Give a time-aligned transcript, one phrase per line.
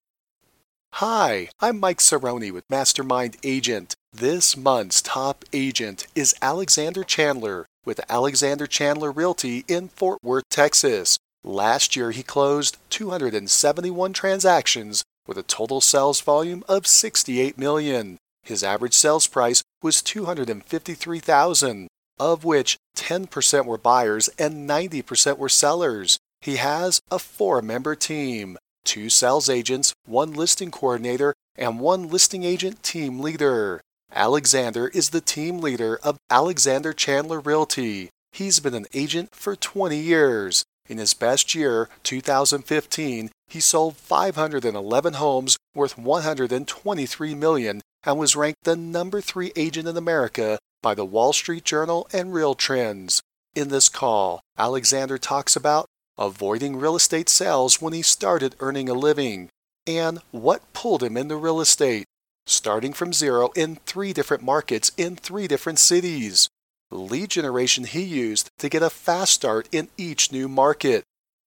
[0.96, 3.96] Hi, I'm Mike Cerrone with Mastermind Agent.
[4.12, 11.18] This month's top agent is Alexander Chandler with Alexander Chandler Realty in Fort Worth, Texas.
[11.44, 18.18] Last year, he closed 271 transactions with a total sales volume of 68 million.
[18.44, 21.88] His average sales price was 253,000,
[22.20, 26.18] of which 10% were buyers and 90% were sellers.
[26.42, 32.84] He has a four-member team, two sales agents, one listing coordinator, and one listing agent
[32.84, 33.82] team leader.
[34.14, 38.10] Alexander is the team leader of Alexander Chandler Realty.
[38.32, 40.66] He's been an agent for 20 years.
[40.90, 48.64] In his best year, 2015, he sold 511 homes worth 123 million and was ranked
[48.64, 53.22] the number 3 agent in America by the Wall Street Journal and Real Trends.
[53.56, 55.86] In this call, Alexander talks about
[56.18, 59.50] avoiding real estate sales when he started earning a living
[59.88, 62.06] and what pulled him into real estate,
[62.46, 66.50] starting from zero in 3 different markets in 3 different cities.
[66.94, 71.04] Lead generation he used to get a fast start in each new market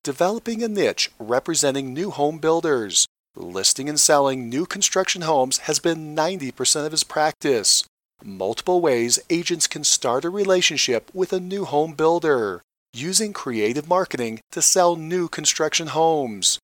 [0.03, 3.07] developing a niche representing new home builders.
[3.35, 7.83] Listing and selling new construction homes has been 90% of his practice.
[8.23, 12.61] Multiple ways agents can start a relationship with a new home builder.
[12.93, 16.59] Using creative marketing to sell new construction homes.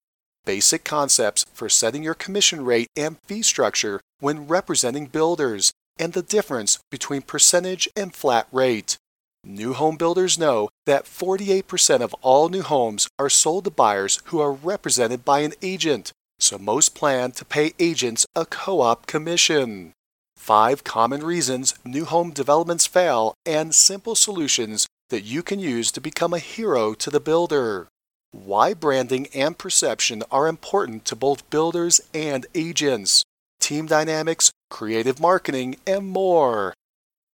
[0.45, 6.21] Basic concepts for setting your commission rate and fee structure when representing builders, and the
[6.21, 8.97] difference between percentage and flat rate.
[9.43, 14.39] New home builders know that 48% of all new homes are sold to buyers who
[14.39, 19.93] are represented by an agent, so most plan to pay agents a co op commission.
[20.35, 26.01] Five common reasons new home developments fail and simple solutions that you can use to
[26.01, 27.87] become a hero to the builder.
[28.31, 33.23] Why branding and perception are important to both builders and agents.
[33.67, 36.73] Team dynamics, creative marketing, and more.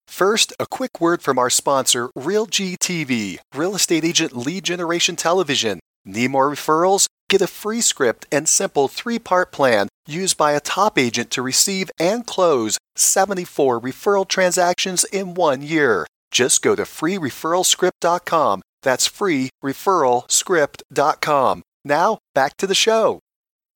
[0.06, 5.80] First, a quick word from our sponsor, RealG TV, Real Estate Agent Lead Generation Television.
[6.04, 7.08] Need more referrals?
[7.28, 11.42] Get a free script and simple three part plan used by a top agent to
[11.42, 16.06] receive and close 74 referral transactions in one year.
[16.30, 18.62] Just go to freereferralscript.com.
[18.84, 21.62] That's freereferralscript.com.
[21.84, 23.18] Now, back to the show.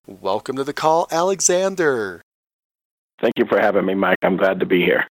[0.06, 2.22] Welcome to the call, Alexander.
[3.21, 4.19] Thank you for having me, Mike.
[4.23, 5.07] I'm glad to be here.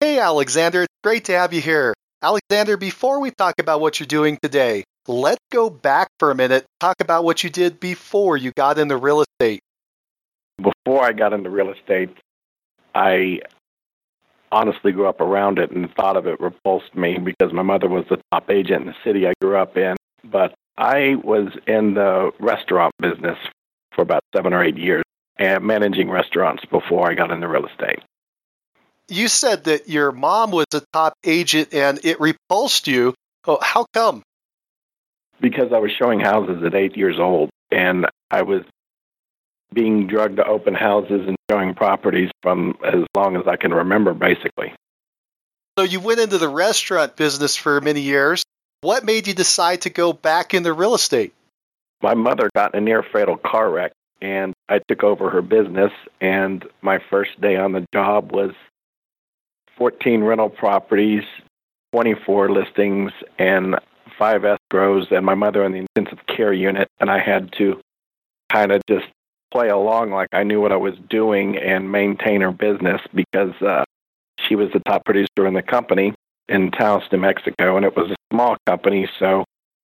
[0.00, 1.94] Hey, Alexander, it's great to have you here.
[2.22, 6.64] Alexander, before we talk about what you're doing today, let's go back for a minute,
[6.80, 9.60] talk about what you did before you got into real estate.
[10.56, 12.10] Before I got into real estate,
[12.94, 13.40] I
[14.50, 18.04] honestly grew up around it and thought of it repulsed me because my mother was
[18.08, 19.96] the top agent in the city I grew up in.
[20.24, 23.38] But I was in the restaurant business
[23.94, 25.03] for about seven or eight years
[25.36, 28.00] and managing restaurants before I got into real estate
[29.08, 33.14] you said that your mom was a top agent and it repulsed you.
[33.46, 34.22] Oh, how come?
[35.40, 38.62] Because I was showing houses at eight years old and I was
[39.72, 44.14] being drugged to open houses and showing properties from as long as I can remember,
[44.14, 44.72] basically.
[45.76, 48.44] So you went into the restaurant business for many years.
[48.80, 51.34] What made you decide to go back into real estate?
[52.00, 53.92] My mother got in a near fatal car wreck
[54.24, 58.52] and I took over her business and my first day on the job was
[59.76, 61.24] 14 rental properties,
[61.92, 63.76] 24 listings, and
[64.18, 66.88] five escrows, and my mother in the intensive care unit.
[67.00, 67.78] And I had to
[68.50, 69.04] kind of just
[69.52, 73.84] play along like I knew what I was doing and maintain her business because uh,
[74.38, 76.14] she was the top producer in the company
[76.48, 79.06] in Taos, New Mexico, and it was a small company.
[79.18, 79.44] So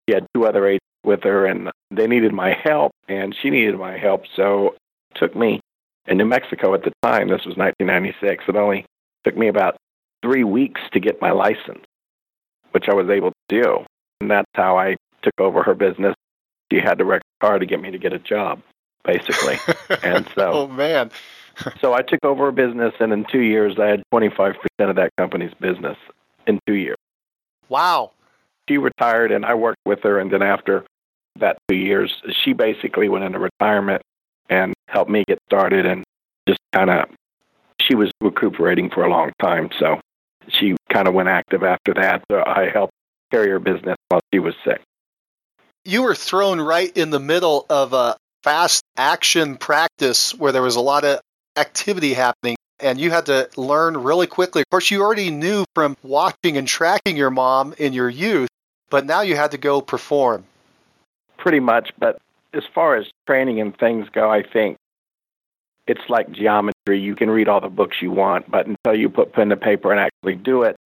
[0.08, 3.78] she had two other agents with her, and they needed my help, and she needed
[3.78, 4.24] my help.
[4.34, 4.74] So
[5.10, 5.60] it took me
[6.06, 7.28] in New Mexico at the time.
[7.28, 8.44] This was 1996.
[8.48, 8.86] It only
[9.24, 9.76] took me about
[10.22, 11.84] three weeks to get my license,
[12.72, 13.84] which I was able to do.
[14.20, 16.14] And that's how I took over her business.
[16.72, 18.60] She had to wreck a car to get me to get a job,
[19.04, 19.58] basically.
[20.02, 21.10] and so, oh man.
[21.80, 25.10] so I took over a business, and in two years, I had 25% of that
[25.16, 25.96] company's business
[26.46, 26.96] in two years.
[27.68, 28.12] Wow.
[28.68, 30.18] She retired, and I worked with her.
[30.20, 30.84] And then after
[31.40, 34.02] that two years, she basically went into retirement
[34.48, 36.04] and helped me get started and
[36.46, 37.08] just kind of
[37.80, 39.70] she was recuperating for a long time.
[39.78, 40.00] So
[40.48, 42.24] she kind of went active after that.
[42.30, 42.92] So I helped
[43.30, 44.80] carry her business while she was sick.
[45.84, 50.76] you were thrown right in the middle of a fast action practice where there was
[50.76, 51.20] a lot of
[51.56, 54.62] activity happening and you had to learn really quickly.
[54.62, 58.48] Of course, you already knew from watching and tracking your mom in your youth,
[58.90, 60.44] but now you had to go perform.
[61.36, 62.18] Pretty much, but
[62.52, 64.76] as far as training and things go, I think
[65.86, 66.98] it's like geometry.
[66.98, 69.90] You can read all the books you want, but until you put pen to paper
[69.90, 70.76] and actually do it,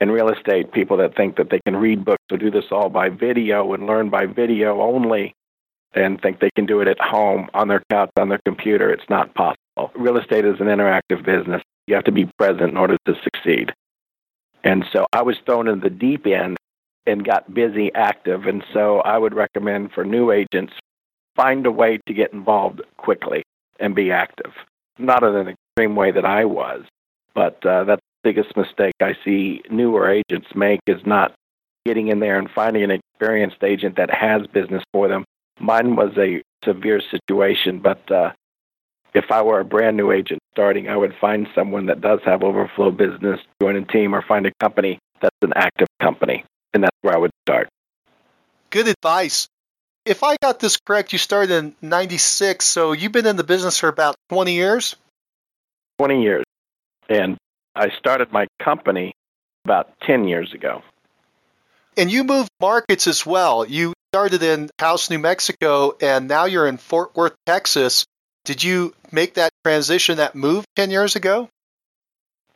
[0.00, 2.88] in real estate, people that think that they can read books or do this all
[2.88, 5.34] by video and learn by video only
[5.92, 9.08] and think they can do it at home on their couch on their computer, it's
[9.10, 9.90] not possible.
[9.94, 11.62] Real estate is an interactive business.
[11.86, 13.74] You have to be present in order to succeed.
[14.62, 16.56] And so I was thrown in the deep end
[17.06, 18.46] and got busy active.
[18.46, 20.72] And so I would recommend for new agents
[21.36, 23.42] find a way to get involved quickly
[23.78, 24.52] and be active.
[24.98, 26.84] Not in an extreme way that I was,
[27.34, 31.32] but uh, that's the biggest mistake I see newer agents make is not
[31.86, 35.24] getting in there and finding an experienced agent that has business for them.
[35.58, 38.32] Mine was a severe situation, but uh,
[39.14, 42.42] if I were a brand new agent starting, I would find someone that does have
[42.42, 46.44] overflow business, join a team, or find a company that's an active company.
[46.72, 47.68] And that's where I would start.
[48.70, 49.48] Good advice.
[50.04, 53.78] If I got this correct, you started in 96, so you've been in the business
[53.78, 54.96] for about 20 years?
[55.98, 56.44] 20 years.
[57.08, 57.36] And
[57.74, 59.12] I started my company
[59.64, 60.82] about 10 years ago.
[61.96, 63.66] And you moved markets as well.
[63.66, 68.06] You started in Taos, New Mexico, and now you're in Fort Worth, Texas.
[68.44, 71.48] Did you make that transition, that move 10 years ago?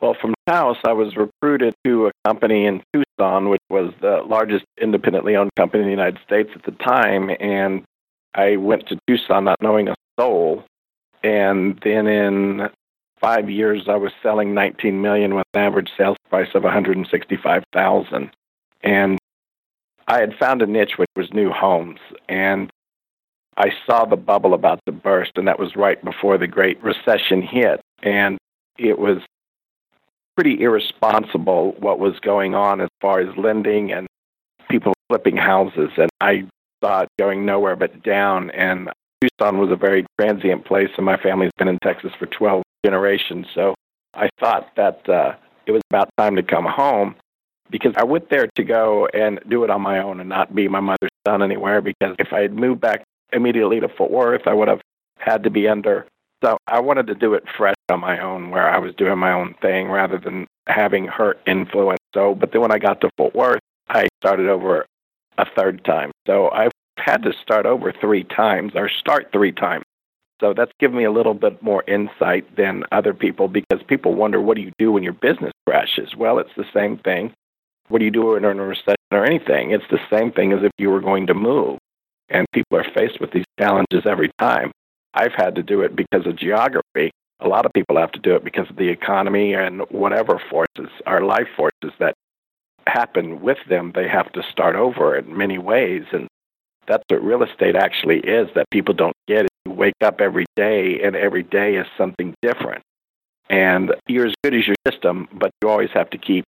[0.00, 4.64] Well, from Taos, I was recruited to a company in Tucson, which was the largest
[4.80, 7.30] independently owned company in the United States at the time.
[7.40, 7.84] And
[8.34, 10.64] I went to Tucson not knowing a soul.
[11.22, 12.68] And then in
[13.18, 18.30] five years, I was selling 19 million with an average sales price of 165,000.
[18.82, 19.18] And
[20.06, 22.00] I had found a niche which was new homes.
[22.28, 22.70] And
[23.56, 27.40] I saw the bubble about to burst, and that was right before the Great Recession
[27.40, 27.80] hit.
[28.02, 28.38] And
[28.76, 29.18] it was
[30.36, 34.06] pretty irresponsible what was going on as far as lending and
[34.68, 35.90] people flipping houses.
[35.96, 36.46] And I
[36.82, 38.50] saw it going nowhere but down.
[38.50, 38.90] And
[39.20, 43.46] Tucson was a very transient place, and my family's been in Texas for 12 generations.
[43.54, 43.74] So
[44.14, 45.34] I thought that uh,
[45.66, 47.14] it was about time to come home
[47.70, 50.68] because I went there to go and do it on my own and not be
[50.68, 51.80] my mother's son anywhere.
[51.80, 53.04] Because if I had moved back
[53.34, 54.46] immediately to Fort Worth.
[54.46, 54.80] I would have
[55.18, 56.06] had to be under.
[56.44, 59.32] So I wanted to do it fresh on my own, where I was doing my
[59.32, 62.00] own thing rather than having her influence.
[62.12, 64.84] So, but then when I got to Fort Worth, I started over
[65.38, 66.10] a third time.
[66.26, 69.84] So I've had to start over three times, or start three times.
[70.40, 74.38] So that's given me a little bit more insight than other people because people wonder,
[74.38, 76.14] what do you do when your business crashes?
[76.14, 77.32] Well, it's the same thing.
[77.88, 79.70] What do you do in a recession or anything?
[79.70, 81.78] It's the same thing as if you were going to move
[82.28, 84.72] and people are faced with these challenges every time.
[85.14, 87.10] I've had to do it because of geography.
[87.40, 90.90] A lot of people have to do it because of the economy and whatever forces,
[91.06, 92.14] our life forces that
[92.86, 93.92] happen with them.
[93.94, 96.04] They have to start over in many ways.
[96.12, 96.28] And
[96.86, 99.44] that's what real estate actually is that people don't get.
[99.44, 99.50] it.
[99.64, 102.82] You wake up every day, and every day is something different.
[103.48, 106.44] And you're as good as your system, but you always have to keep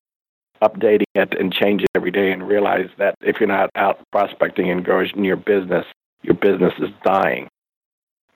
[0.62, 4.70] updating it and change it every day and realize that if you're not out prospecting
[4.70, 5.86] and growing your business,
[6.22, 7.48] your business is dying.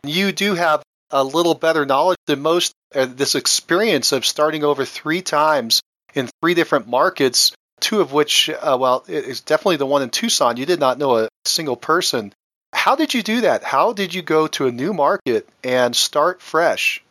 [0.03, 2.73] You do have a little better knowledge than most.
[2.95, 5.81] Uh, this experience of starting over three times
[6.15, 10.57] in three different markets, two of which, uh, well, it's definitely the one in Tucson.
[10.57, 12.33] You did not know a single person.
[12.73, 13.63] How did you do that?
[13.63, 17.03] How did you go to a new market and start fresh?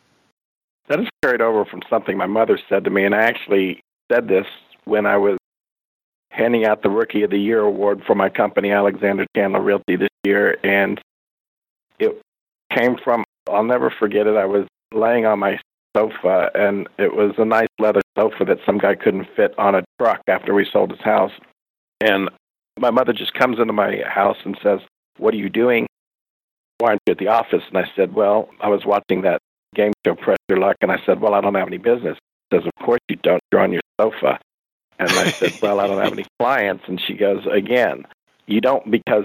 [0.88, 3.80] That is carried over from something my mother said to me, and I actually
[4.10, 4.46] said this
[4.84, 5.38] when I was
[6.30, 10.08] handing out the Rookie of the Year award for my company, Alexander Chandler Realty, this
[10.24, 10.58] year.
[10.64, 11.00] And
[11.98, 12.20] it
[12.70, 14.36] came from, I'll never forget it.
[14.36, 15.60] I was laying on my
[15.96, 19.84] sofa, and it was a nice leather sofa that some guy couldn't fit on a
[19.98, 21.32] truck after we sold his house.
[22.00, 22.30] And
[22.78, 24.80] my mother just comes into my house and says,
[25.18, 25.86] What are you doing?
[26.78, 27.62] Why aren't you at the office?
[27.68, 29.40] And I said, Well, I was watching that
[29.74, 30.76] game show, Press Your Luck.
[30.80, 32.16] And I said, Well, I don't have any business.
[32.50, 33.42] She says, Of course you don't.
[33.52, 34.38] You're on your sofa.
[34.98, 36.84] And I said, Well, I don't have any clients.
[36.86, 38.06] And she goes, Again,
[38.46, 39.24] you don't because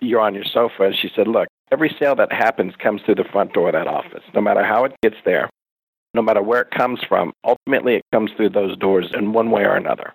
[0.00, 0.84] you're on your sofa.
[0.84, 3.86] And she said, Look, every sale that happens comes through the front door of that
[3.86, 5.48] office, no matter how it gets there,
[6.14, 7.32] no matter where it comes from.
[7.44, 10.12] Ultimately, it comes through those doors in one way or another.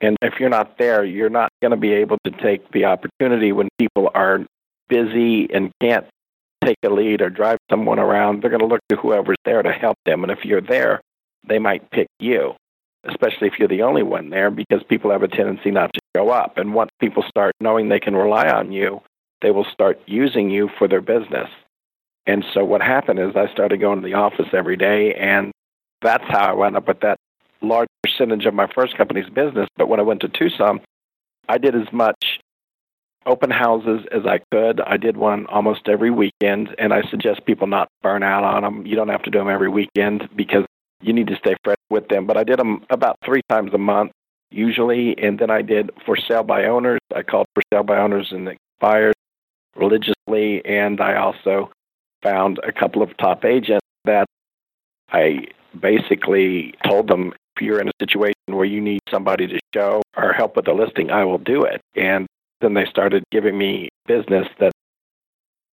[0.00, 3.52] And if you're not there, you're not going to be able to take the opportunity
[3.52, 4.44] when people are
[4.88, 6.06] busy and can't
[6.64, 8.42] take a lead or drive someone around.
[8.42, 10.24] They're going to look to whoever's there to help them.
[10.24, 11.00] And if you're there,
[11.46, 12.56] they might pick you
[13.04, 16.30] especially if you're the only one there, because people have a tendency not to show
[16.30, 16.56] up.
[16.56, 19.00] And once people start knowing they can rely on you,
[19.42, 21.50] they will start using you for their business.
[22.26, 25.50] And so what happened is I started going to the office every day, and
[26.00, 27.18] that's how I wound up with that
[27.60, 29.68] large percentage of my first company's business.
[29.76, 30.80] But when I went to Tucson,
[31.48, 32.40] I did as much
[33.26, 34.80] open houses as I could.
[34.80, 38.86] I did one almost every weekend, and I suggest people not burn out on them.
[38.86, 40.64] You don't have to do them every weekend because
[41.00, 42.26] you need to stay fresh with them.
[42.26, 44.12] But I did them about three times a month
[44.50, 47.00] usually, and then I did for sale by owners.
[47.14, 49.14] I called for sale by owners and expired
[49.76, 51.70] religiously, and I also
[52.22, 54.26] found a couple of top agents that
[55.10, 55.46] I
[55.78, 60.32] basically told them if you're in a situation where you need somebody to show or
[60.32, 61.80] help with the listing, I will do it.
[61.94, 62.26] And
[62.60, 64.72] then they started giving me business that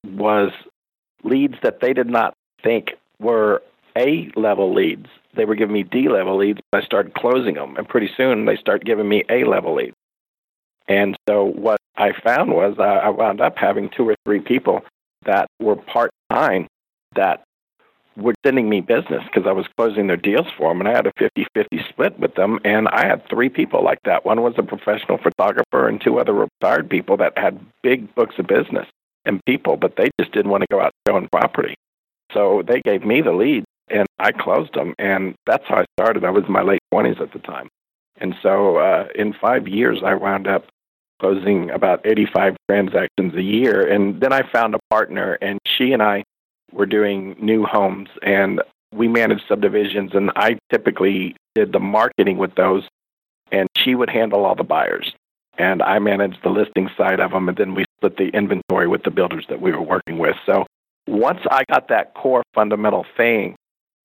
[0.06, 0.52] was
[1.24, 3.62] leads that they did not think were
[3.98, 5.08] A level leads.
[5.36, 6.60] They were giving me D level leads.
[6.74, 9.96] I started closing them, and pretty soon they start giving me A level leads.
[10.88, 14.82] And so what I found was I wound up having two or three people
[15.26, 16.68] that were part time
[17.16, 17.44] that
[18.16, 21.08] were sending me business because I was closing their deals for them, and I had
[21.08, 22.60] a 50 50 split with them.
[22.64, 24.26] And I had three people like that.
[24.26, 28.48] One was a professional photographer, and two other retired people that had big books of
[28.48, 28.88] business
[29.26, 31.76] and people, but they just didn't want to go out showing property.
[32.34, 34.94] So they gave me the lead, and I closed them.
[34.98, 36.24] And that's how I started.
[36.24, 37.68] I was in my late 20s at the time.
[38.18, 40.66] And so uh, in five years, I wound up
[41.20, 43.86] closing about 85 transactions a year.
[43.88, 46.24] And then I found a partner, and she and I
[46.72, 48.62] were doing new homes, and
[48.94, 52.88] we managed subdivisions, and I typically did the marketing with those,
[53.52, 55.14] and she would handle all the buyers.
[55.58, 59.04] And I managed the listing side of them, and then we split the inventory with
[59.04, 60.36] the builders that we were working with.
[60.46, 60.66] So
[61.08, 63.56] once I got that core fundamental thing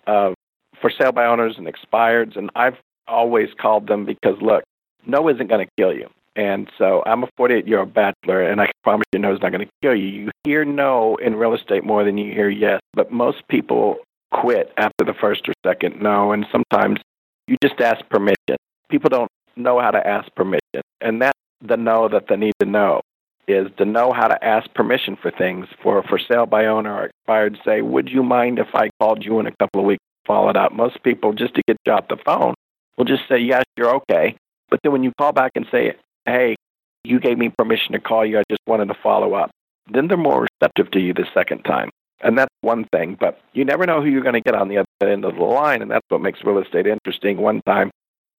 [0.06, 0.34] of
[0.80, 4.64] for sale by owners and expireds, and I've always called them because look,
[5.06, 6.10] no isn't going to kill you.
[6.36, 9.40] And so I'm a 48 year old bachelor, and I can promise you no is
[9.40, 10.06] not going to kill you.
[10.06, 13.98] You hear no in real estate more than you hear yes, but most people
[14.32, 16.98] quit after the first or second no, and sometimes
[17.46, 18.56] you just ask permission.
[18.88, 22.66] People don't know how to ask permission, and that's the no that they need to
[22.66, 23.00] know
[23.46, 27.04] is to know how to ask permission for things for for sale by owner or
[27.06, 30.26] expired say would you mind if i called you in a couple of weeks to
[30.26, 32.54] follow it up most people just to get you off the phone
[32.96, 34.34] will just say yes you're okay
[34.70, 35.94] but then when you call back and say
[36.26, 36.56] hey,
[37.04, 38.38] you gave me permission to call you.
[38.38, 39.50] I just wanted to follow up.
[39.90, 41.90] Then they're more receptive to you the second time.
[42.20, 44.78] And that's one thing, but you never know who you're going to get on the
[44.78, 47.36] other end of the line, and that's what makes real estate interesting.
[47.36, 47.90] One time,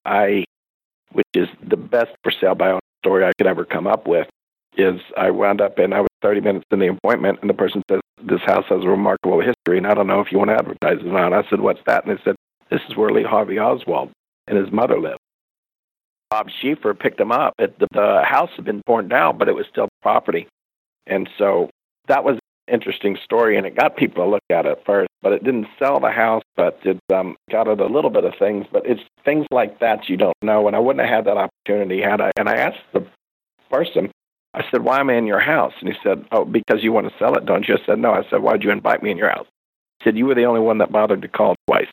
[0.04, 0.44] I,
[1.12, 4.28] which is the best for sale by owner story I could ever come up with,
[4.76, 7.82] is I wound up and I was 30 minutes in the appointment, and the person
[7.88, 10.56] says, This house has a remarkable history, and I don't know if you want to
[10.56, 11.32] advertise it or not.
[11.32, 12.06] I said, What's that?
[12.06, 12.34] And they said,
[12.70, 14.10] This is where Lee Harvey Oswald
[14.48, 15.20] and his mother lived.
[16.30, 17.54] Bob Schieffer picked him up.
[17.58, 20.48] It, the, the house had been torn down, but it was still property.
[21.06, 21.70] And so
[22.08, 25.08] that was an interesting story, and it got people to look at it first.
[25.22, 28.34] But it didn't sell the house, but it um, got it a little bit of
[28.38, 28.66] things.
[28.70, 30.66] But it's things like that you don't know.
[30.66, 32.32] And I wouldn't have had that opportunity had I.
[32.36, 33.06] And I asked the
[33.70, 34.10] person,
[34.54, 37.08] I said, "Why am I in your house?" And he said, "Oh, because you want
[37.08, 39.16] to sell it, don't you?" I said, "No." I said, "Why'd you invite me in
[39.16, 39.46] your house?"
[39.98, 41.88] He said, "You were the only one that bothered to call twice."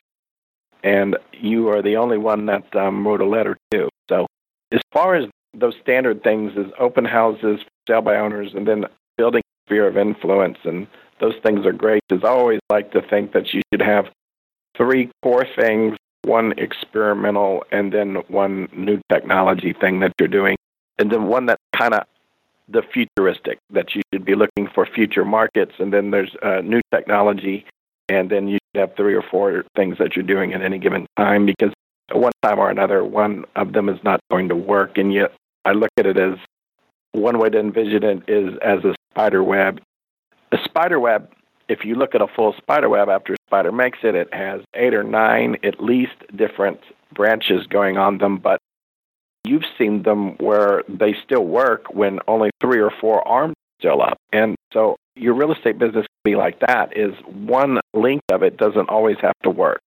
[0.84, 3.88] And you are the only one that um, wrote a letter to.
[4.08, 4.26] So,
[4.70, 8.84] as far as those standard things as open houses, sale by owners, and then
[9.16, 10.86] building sphere of influence, and
[11.20, 12.02] those things are great.
[12.12, 14.06] As I always like to think that you should have
[14.76, 20.56] three core things: one experimental, and then one new technology thing that you're doing,
[20.98, 22.04] and then one that kind of
[22.68, 26.80] the futuristic that you should be looking for future markets, and then there's uh, new
[26.92, 27.64] technology
[28.08, 31.46] and then you have three or four things that you're doing at any given time
[31.46, 31.72] because
[32.10, 34.98] at one time or another, one of them is not going to work.
[34.98, 35.32] And yet,
[35.64, 36.34] I look at it as
[37.12, 39.80] one way to envision it is as a spider web.
[40.52, 41.32] A spider web,
[41.68, 44.60] if you look at a full spider web after a spider makes it, it has
[44.74, 46.80] eight or nine at least different
[47.12, 48.60] branches going on them, but
[49.44, 54.18] you've seen them where they still work when only three or four arms still up.
[54.32, 58.56] And so your real estate business can be like that is one link of it
[58.56, 59.80] doesn't always have to work.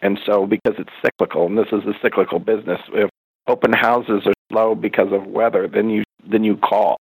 [0.00, 3.08] And so because it's cyclical, and this is a cyclical business, if
[3.46, 6.96] open houses are slow because of weather, then you then you call.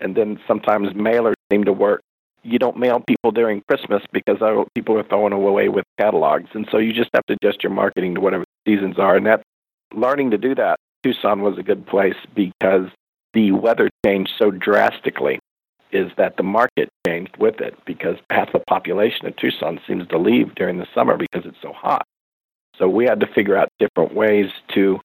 [0.00, 2.00] And then sometimes mailers seem to work.
[2.42, 6.50] You don't mail people during Christmas because oh, people are throwing away with catalogs.
[6.54, 9.16] And so you just have to adjust your marketing to whatever seasons are.
[9.16, 9.42] And that
[9.92, 12.86] learning to do that, Tucson was a good place because
[13.34, 15.40] the weather changed so drastically
[15.92, 20.18] is that the market changed with it because half the population of Tucson seems to
[20.18, 22.04] leave during the summer because it's so hot.
[22.76, 25.00] So we had to figure out different ways to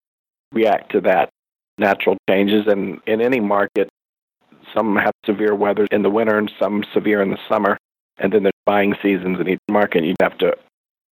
[0.51, 1.29] react to that
[1.77, 2.67] natural changes.
[2.67, 3.89] And in any market,
[4.73, 7.77] Some have severe weather in the winter and some severe in the summer.
[8.17, 10.03] And then there's buying seasons in each market.
[10.03, 10.55] You'd have to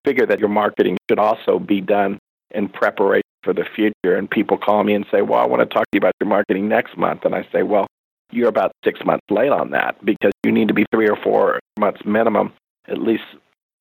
[0.05, 2.19] figure that your marketing should also be done
[2.53, 4.17] in preparation for the future.
[4.17, 6.29] And people call me and say, Well, I want to talk to you about your
[6.29, 7.25] marketing next month.
[7.25, 7.87] And I say, Well,
[8.31, 11.61] you're about six months late on that because you need to be three or four
[11.79, 12.53] months minimum,
[12.87, 13.25] at least.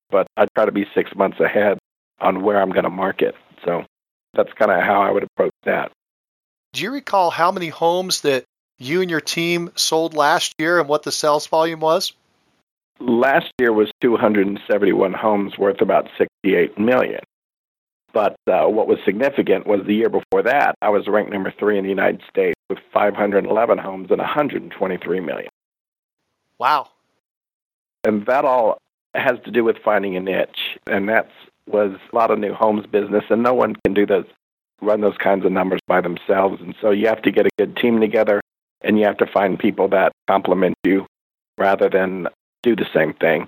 [0.10, 1.78] But I try to be six months ahead
[2.20, 3.36] on where I'm going to market.
[3.64, 3.84] So
[4.34, 5.92] that's kind of how I would approach that.
[6.74, 8.46] Do you recall how many homes that
[8.78, 12.14] you and your team sold last year and what the sales volume was?
[13.00, 17.22] Last year was 271 homes worth about 68 million.
[18.12, 21.78] But uh, what was significant was the year before that, I was ranked number three
[21.78, 25.50] in the United States with 511 homes and 123 million.
[26.58, 26.90] Wow.
[28.04, 28.78] And that all
[29.16, 30.78] has to do with finding a niche.
[30.88, 31.30] And that
[31.68, 34.26] was a lot of new homes business, and no one can do those,
[34.82, 36.62] run those kinds of numbers by themselves.
[36.62, 38.42] And so you have to get a good team together,
[38.82, 41.06] and you have to find people that complement you
[41.58, 42.28] rather than
[42.64, 43.48] do the same thing.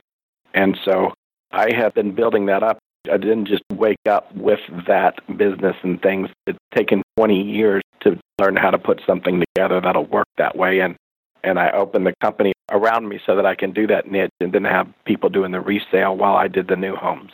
[0.54, 1.14] And so
[1.52, 6.02] I have been building that up I didn't just wake up with that business and
[6.02, 6.30] things.
[6.46, 10.80] It's taken 20 years to learn how to put something together that'll work that way.
[10.80, 10.96] And,
[11.44, 14.52] and I opened the company around me so that I can do that niche and
[14.52, 17.32] then have people doing the resale while I did the new homes.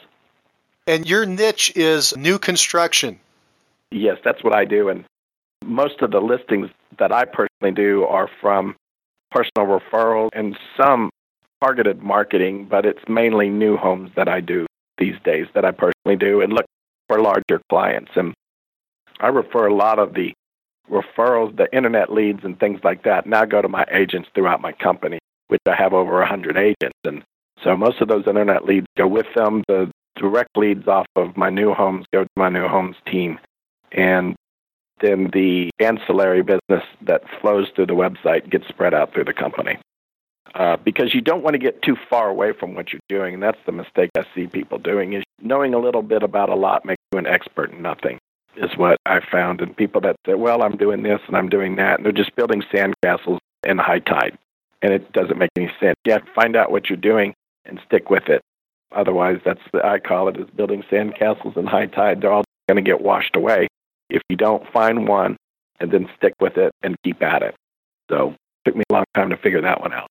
[0.87, 3.17] And your niche is new construction.
[3.89, 4.89] Yes, that's what I do.
[4.89, 5.05] And
[5.63, 8.75] most of the listings that I personally do are from
[9.31, 11.11] personal referrals and some
[11.63, 14.65] targeted marketing, but it's mainly new homes that I do
[14.97, 16.65] these days that I personally do and look
[17.07, 18.11] for larger clients.
[18.17, 18.33] And
[19.19, 20.33] I refer a lot of the
[20.89, 24.71] referrals, the internet leads, and things like that now go to my agents throughout my
[24.71, 26.97] company, which I have over 100 agents.
[27.03, 27.23] And
[27.63, 29.63] so most of those internet leads go with them.
[29.67, 33.39] The direct leads off of my new homes go to my new homes team.
[33.91, 34.35] And
[35.01, 39.77] then the ancillary business that flows through the website gets spread out through the company
[40.55, 43.35] uh, because you don't want to get too far away from what you're doing.
[43.35, 46.55] And that's the mistake I see people doing is knowing a little bit about a
[46.55, 48.17] lot makes you an expert in nothing
[48.57, 49.61] is what I found.
[49.61, 52.35] And people that say, well, I'm doing this and I'm doing that, and they're just
[52.35, 54.37] building sandcastles in high tide.
[54.81, 55.95] And it doesn't make any sense.
[56.05, 57.33] You have to find out what you're doing
[57.65, 58.41] and stick with it.
[58.91, 62.21] Otherwise, that's the, I call it is building sandcastles in high tide.
[62.21, 63.67] They're all going to get washed away
[64.09, 65.35] if you don't find one
[65.79, 67.55] and then stick with it and keep at it.
[68.09, 68.37] So it
[68.69, 70.07] took me a long time to figure that one out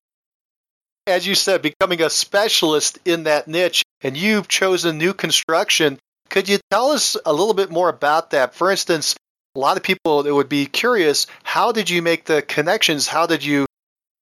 [1.06, 5.98] as you said, becoming a specialist in that niche, and you've chosen new construction.
[6.36, 8.54] Could you tell us a little bit more about that?
[8.54, 9.16] For instance,
[9.54, 13.06] a lot of people that would be curious how did you make the connections?
[13.06, 13.64] How did you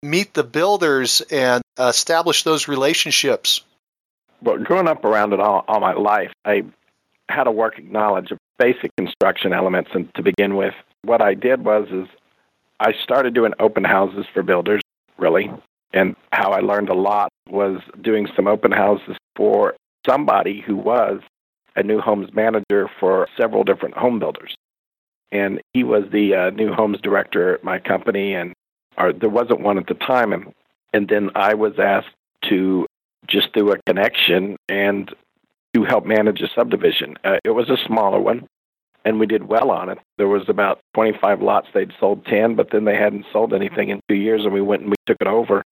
[0.01, 3.63] meet the builders and establish those relationships?
[4.41, 6.63] Well, growing up around it all, all my life, I
[7.29, 9.91] had a working knowledge of basic construction elements.
[9.93, 12.07] And to begin with, what I did was is
[12.79, 14.83] I started doing open houses for builders,
[15.19, 15.51] really,
[15.93, 19.75] and how I learned a lot was doing some open houses for
[20.07, 21.21] somebody who was
[21.77, 24.55] a new homes manager for several different home builders.
[25.33, 28.53] And he was the uh, new homes director at my company, and
[28.97, 30.33] or there wasn't one at the time.
[30.33, 30.53] And,
[30.93, 32.15] and then I was asked
[32.49, 32.87] to
[33.27, 35.13] just do a connection and
[35.75, 37.17] to help manage a subdivision.
[37.25, 38.47] Uh, it was a smaller one,
[39.05, 39.99] and we did well on it.
[40.19, 41.67] There was about 25 lots.
[41.75, 44.83] They'd sold 10, but then they hadn't sold anything in two years, and we went
[44.83, 45.65] and we took it over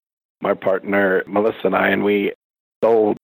[0.42, 2.32] my partner Melissa and I, and we
[2.82, 3.16] sold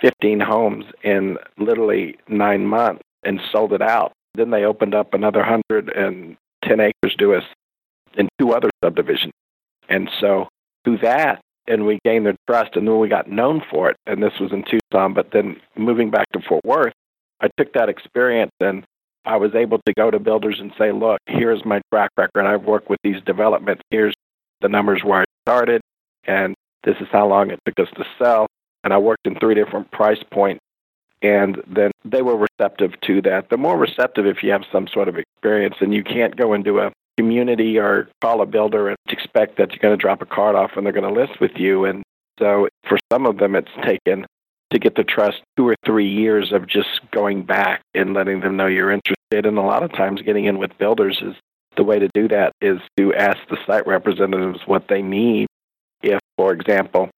[0.00, 4.12] 15 homes in literally nine months and sold it out.
[4.34, 6.36] Then they opened up another 110
[6.80, 7.44] acres to us
[8.16, 9.32] in two other subdivisions.
[9.88, 10.48] And so
[10.84, 13.96] through that, and we gained their trust, and then we got known for it.
[14.06, 16.92] And this was in Tucson, but then moving back to Fort Worth,
[17.40, 18.84] I took that experience and
[19.24, 22.46] I was able to go to builders and say, look, here's my track record.
[22.46, 23.82] I've worked with these developments.
[23.90, 24.14] Here's
[24.60, 25.82] the numbers where I started
[26.24, 26.54] and
[26.84, 28.46] this is how long it took us to sell.
[28.86, 30.60] And I worked in three different price points,
[31.20, 33.48] and then they were receptive to that.
[33.48, 36.78] They're more receptive if you have some sort of experience, and you can't go into
[36.78, 40.54] a community or call a builder and expect that you're going to drop a card
[40.54, 41.84] off and they're going to list with you.
[41.84, 42.04] And
[42.38, 44.24] so for some of them, it's taken
[44.70, 48.56] to get the trust two or three years of just going back and letting them
[48.56, 49.46] know you're interested.
[49.46, 51.34] And a lot of times, getting in with builders is
[51.76, 55.48] the way to do that is to ask the site representatives what they need
[56.02, 57.10] if, for example,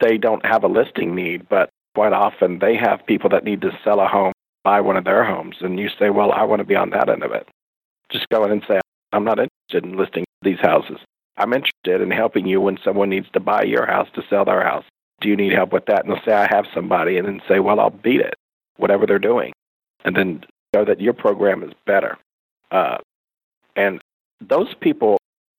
[0.00, 3.78] they don't have a listing need, but quite often they have people that need to
[3.82, 4.32] sell a home,
[4.64, 7.08] buy one of their homes, and you say, Well, I want to be on that
[7.08, 7.48] end of it.
[8.10, 8.80] Just go in and say,
[9.12, 10.98] I'm not interested in listing these houses.
[11.36, 14.62] I'm interested in helping you when someone needs to buy your house to sell their
[14.62, 14.84] house.
[15.20, 16.04] Do you need help with that?
[16.04, 18.34] And they'll say, I have somebody, and then say, Well, I'll beat it,
[18.76, 19.52] whatever they're doing.
[20.04, 22.18] And then show that your program is better.
[22.70, 22.98] Uh,
[23.74, 24.00] and
[24.40, 25.18] those people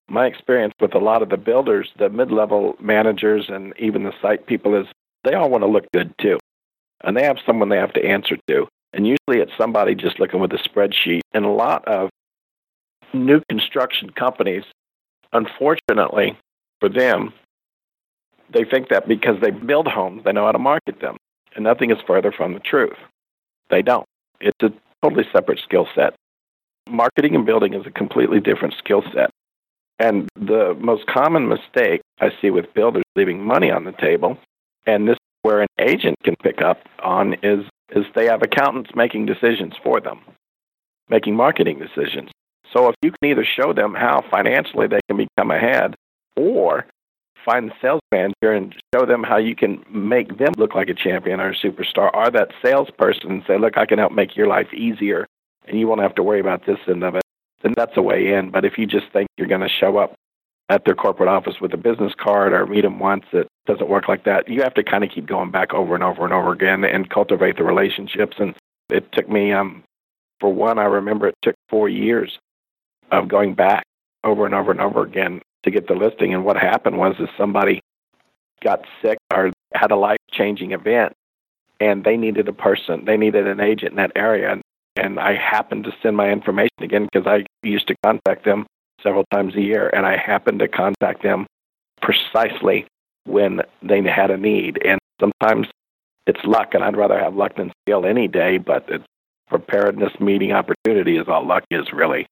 [0.09, 4.13] my experience with a lot of the builders, the mid level managers, and even the
[4.21, 4.87] site people is
[5.23, 6.39] they all want to look good too.
[7.03, 8.67] And they have someone they have to answer to.
[8.93, 11.21] And usually it's somebody just looking with a spreadsheet.
[11.33, 12.09] And a lot of
[13.13, 14.63] new construction companies,
[15.33, 16.37] unfortunately
[16.79, 17.33] for them,
[18.49, 21.17] they think that because they build homes, they know how to market them.
[21.55, 22.97] And nothing is further from the truth.
[23.69, 24.05] They don't.
[24.39, 24.71] It's a
[25.03, 26.15] totally separate skill set.
[26.89, 29.29] Marketing and building is a completely different skill set.
[29.99, 34.37] And the most common mistake I see with builders leaving money on the table,
[34.85, 38.91] and this is where an agent can pick up on, is, is they have accountants
[38.95, 40.19] making decisions for them,
[41.09, 42.29] making marketing decisions.
[42.71, 45.95] So if you can either show them how financially they can become ahead
[46.35, 46.85] or
[47.45, 50.93] find the sales manager and show them how you can make them look like a
[50.93, 54.47] champion or a superstar, or that salesperson and say, look, I can help make your
[54.47, 55.25] life easier
[55.65, 57.23] and you won't have to worry about this end of it,
[57.61, 58.51] then that's a way in.
[58.51, 60.15] But if you just think you're going to show up
[60.69, 64.07] at their corporate office with a business card or meet them once, it doesn't work
[64.07, 64.47] like that.
[64.47, 67.09] You have to kind of keep going back over and over and over again and
[67.09, 68.37] cultivate the relationships.
[68.39, 68.53] And
[68.89, 69.83] it took me, um,
[70.39, 72.37] for one, I remember it took four years
[73.11, 73.83] of going back
[74.23, 76.33] over and over and over again to get the listing.
[76.33, 77.79] And what happened was is somebody
[78.61, 81.13] got sick or had a life changing event
[81.79, 84.51] and they needed a person, they needed an agent in that area.
[84.51, 84.61] And,
[84.97, 88.65] and I happened to send my information again because I used to contact them
[89.03, 91.45] several times a year and I happened to contact them
[92.01, 92.85] precisely
[93.25, 94.79] when they had a need.
[94.83, 95.67] And sometimes
[96.25, 98.89] it's luck, and I'd rather have luck than skill any day, but
[99.49, 102.27] preparedness meeting opportunity is all luck is really.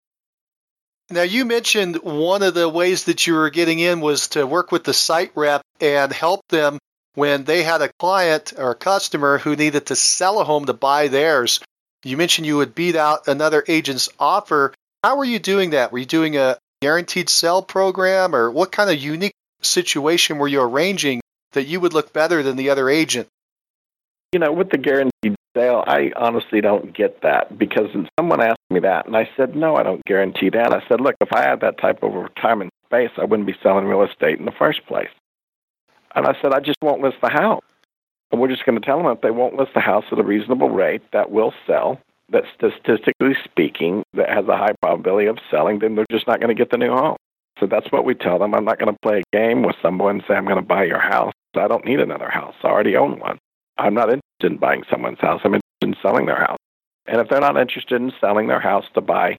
[1.09, 4.71] Now, you mentioned one of the ways that you were getting in was to work
[4.71, 6.79] with the site rep and help them
[7.13, 10.73] when they had a client or a customer who needed to sell a home to
[10.73, 11.59] buy theirs.
[12.05, 14.75] You mentioned you would beat out another agent's offer.
[15.03, 15.91] How were you doing that?
[15.91, 20.61] Were you doing a guaranteed sell program, or what kind of unique situation were you
[20.61, 21.21] arranging
[21.53, 23.27] that you would look better than the other agent?
[24.33, 27.89] You know, with the guaranteed sale, I honestly don't get that because
[28.19, 30.73] someone asked me that, and I said, no, I don't guarantee that.
[30.73, 33.57] I said, look, if I had that type of time and space, I wouldn't be
[33.63, 35.09] selling real estate in the first place.
[36.13, 37.63] And I said, I just won't list the house.
[38.31, 40.23] And we're just going to tell them if they won't list the house at a
[40.23, 45.79] reasonable rate, that will sell, that statistically speaking, that has a high probability of selling,
[45.79, 47.17] then they're just not going to get the new home.
[47.59, 48.53] So that's what we tell them.
[48.53, 50.83] I'm not going to play a game with someone and say, I'm going to buy
[50.83, 51.33] your house.
[51.55, 52.55] I don't need another house.
[52.63, 53.37] I already own one.
[53.77, 55.41] I'm not interested in buying someone's house.
[55.45, 56.57] I'm interested in selling their house.
[57.05, 59.37] And if they're not interested in selling their house to buy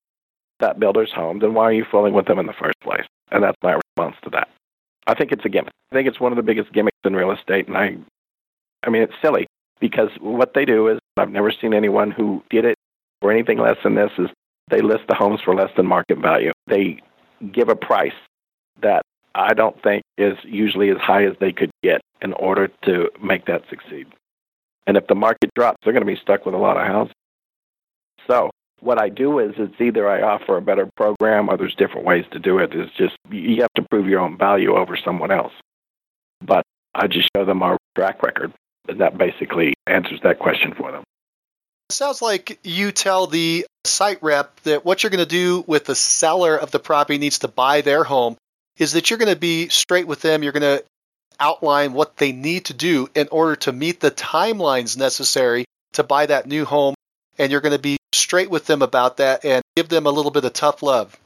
[0.61, 3.05] that builder's home, then why are you fooling with them in the first place?
[3.31, 4.49] And that's my response to that.
[5.07, 5.73] I think it's a gimmick.
[5.93, 7.97] I think it's one of the biggest gimmicks in real estate, and I,
[8.87, 9.47] I mean, it's silly
[9.81, 12.77] because what they do is I've never seen anyone who did it
[13.21, 14.29] for anything less than this is
[14.69, 16.53] they list the homes for less than market value.
[16.67, 17.01] They
[17.53, 18.15] give a price
[18.83, 19.03] that
[19.35, 23.47] I don't think is usually as high as they could get in order to make
[23.47, 24.07] that succeed.
[24.87, 27.15] And if the market drops, they're going to be stuck with a lot of houses.
[28.27, 32.07] So what I do is it's either I offer a better program or there's different
[32.07, 32.73] ways to do it.
[32.73, 35.53] It's just you have to prove your own value over someone else.
[36.45, 38.53] But I just show them our track record,
[38.89, 41.03] and that basically answers that question for them.
[41.91, 45.85] It sounds like you tell the site rep that what you're going to do with
[45.85, 48.37] the seller of the property needs to buy their home
[48.79, 50.43] is that you're going to be straight with them.
[50.43, 50.85] You're going to
[51.39, 56.27] outline what they need to do in order to meet the timelines necessary to buy
[56.27, 56.95] that new home.
[57.39, 60.31] And you're going to be straight with them about that and give them a little
[60.31, 61.17] bit of tough love.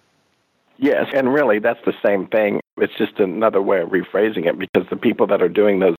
[0.77, 2.61] Yes, and really that's the same thing.
[2.79, 5.95] It's just another way of rephrasing it because the people that are doing those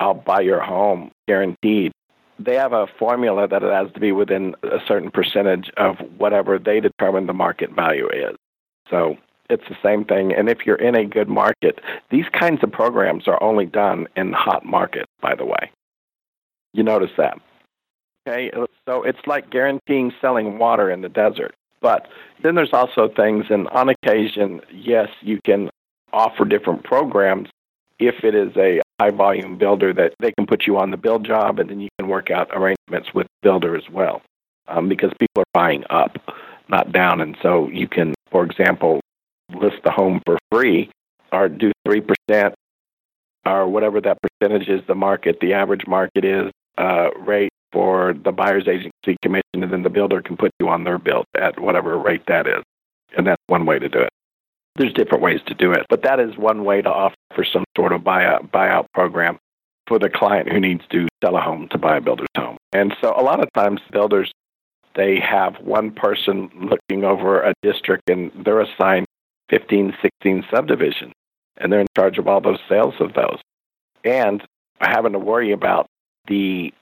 [0.00, 1.92] I'll buy your home guaranteed,
[2.38, 6.58] they have a formula that it has to be within a certain percentage of whatever
[6.58, 8.36] they determine the market value is.
[8.90, 9.16] So
[9.48, 10.32] it's the same thing.
[10.32, 14.32] And if you're in a good market, these kinds of programs are only done in
[14.32, 15.70] hot markets, by the way.
[16.72, 17.38] You notice that.
[18.26, 18.50] Okay,
[18.86, 21.54] so it's like guaranteeing selling water in the desert.
[21.80, 22.06] But
[22.42, 25.70] then there's also things, and on occasion, yes, you can
[26.12, 27.48] offer different programs
[27.98, 31.24] if it is a high volume builder that they can put you on the build
[31.24, 34.22] job and then you can work out arrangements with the builder as well
[34.68, 36.16] um, because people are buying up,
[36.68, 37.20] not down.
[37.20, 39.00] And so you can, for example,
[39.52, 40.88] list the home for free
[41.32, 42.52] or do 3%
[43.44, 48.30] or whatever that percentage is the market, the average market is uh, rate for the
[48.30, 51.98] buyer's agency commission, and then the builder can put you on their build at whatever
[51.98, 52.62] rate that is.
[53.16, 54.10] And that's one way to do it.
[54.76, 57.92] There's different ways to do it, but that is one way to offer some sort
[57.92, 59.38] of buyout buyout program
[59.86, 62.56] for the client who needs to sell a home to buy a builder's home.
[62.72, 64.32] And so a lot of times builders
[64.94, 69.06] they have one person looking over a district and they're assigned
[69.50, 71.12] 15, 16 subdivisions,
[71.56, 73.38] and they're in charge of all those sales of those.
[74.04, 74.42] And
[74.80, 75.86] having to worry about
[76.26, 76.72] the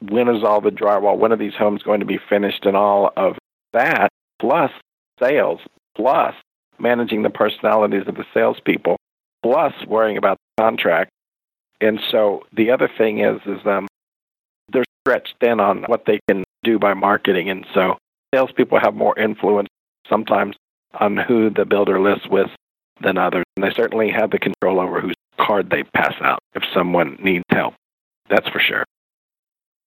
[0.00, 3.12] when is all the drywall, when are these homes going to be finished, and all
[3.16, 3.36] of
[3.72, 4.70] that, plus
[5.18, 5.60] sales,
[5.94, 6.34] plus
[6.80, 8.96] managing the personalities of the salespeople,
[9.42, 11.10] plus worrying about the contract.
[11.80, 13.86] And so the other thing is, is um,
[14.70, 17.96] they're stretched thin on what they can do by marketing, and so
[18.34, 19.68] salespeople have more influence
[20.08, 20.56] sometimes
[20.92, 22.50] on who the builder lists with
[23.00, 23.44] than others.
[23.56, 27.44] And they certainly have the control over whose card they pass out if someone needs
[27.50, 27.74] help.
[28.28, 28.84] That's for sure.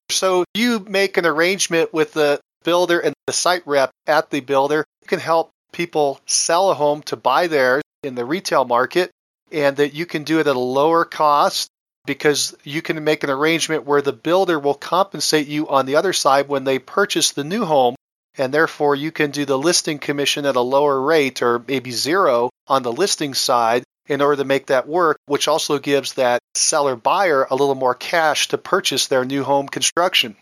[0.09, 4.85] So you make an arrangement with the builder and the site rep at the builder.
[5.01, 9.11] You can help people sell a home to buy theirs in the retail market
[9.51, 11.67] and that you can do it at a lower cost
[12.05, 16.13] because you can make an arrangement where the builder will compensate you on the other
[16.13, 17.95] side when they purchase the new home
[18.37, 22.49] and therefore you can do the listing commission at a lower rate or maybe zero
[22.67, 26.95] on the listing side in order to make that work, which also gives that seller
[26.95, 30.35] buyer a little more cash to purchase their new home construction.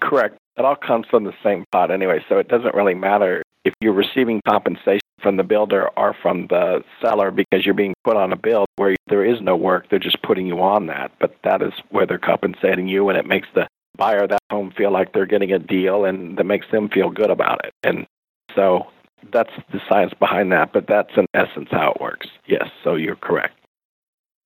[0.00, 0.36] Correct.
[0.56, 3.92] It all comes from the same pot anyway, so it doesn't really matter if you're
[3.92, 8.36] receiving compensation from the builder or from the seller because you're being put on a
[8.36, 11.12] bill where there is no work, they're just putting you on that.
[11.20, 14.90] But that is where they're compensating you, and it makes the buyer that home feel
[14.90, 17.72] like they're getting a deal and that makes them feel good about it.
[17.82, 18.06] And
[18.54, 18.86] so
[19.32, 22.28] that's the science behind that, but that's in essence how it works.
[22.46, 23.58] Yes, so you're correct.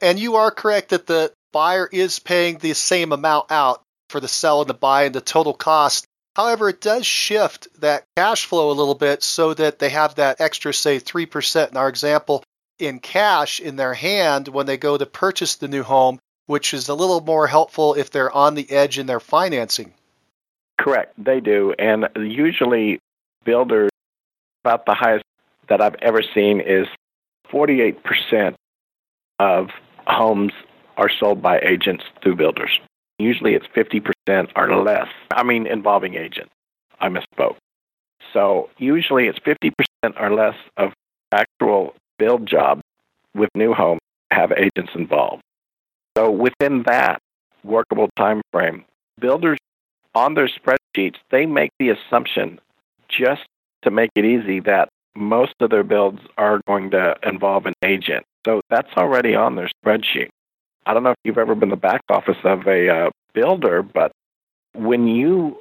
[0.00, 4.28] And you are correct that the buyer is paying the same amount out for the
[4.28, 6.06] sell and the buy and the total cost.
[6.34, 10.40] However, it does shift that cash flow a little bit so that they have that
[10.40, 12.42] extra, say, 3% in our example,
[12.78, 16.88] in cash in their hand when they go to purchase the new home which is
[16.88, 19.92] a little more helpful if they're on the edge in their financing.
[20.78, 21.74] Correct, they do.
[21.78, 22.98] And usually,
[23.44, 23.90] builders,
[24.64, 25.24] about the highest
[25.68, 26.86] that I've ever seen is
[27.50, 28.54] 48%
[29.38, 29.70] of
[30.06, 30.52] homes
[30.96, 32.80] are sold by agents through builders.
[33.18, 35.08] Usually it's 50% or less.
[35.30, 36.50] I mean, involving agents.
[37.00, 37.56] I misspoke.
[38.32, 39.72] So usually it's 50%
[40.18, 40.92] or less of
[41.32, 42.82] actual build jobs
[43.34, 45.42] with new homes have agents involved.
[46.16, 47.20] So within that
[47.64, 48.84] workable time frame,
[49.20, 49.58] builders
[50.14, 52.60] on their spreadsheets, they make the assumption
[53.08, 53.42] just
[53.82, 58.24] to make it easy that most of their builds are going to involve an agent.
[58.46, 60.28] So that's already on their spreadsheet.
[60.86, 64.12] I don't know if you've ever been the back office of a uh, builder, but
[64.74, 65.56] when you,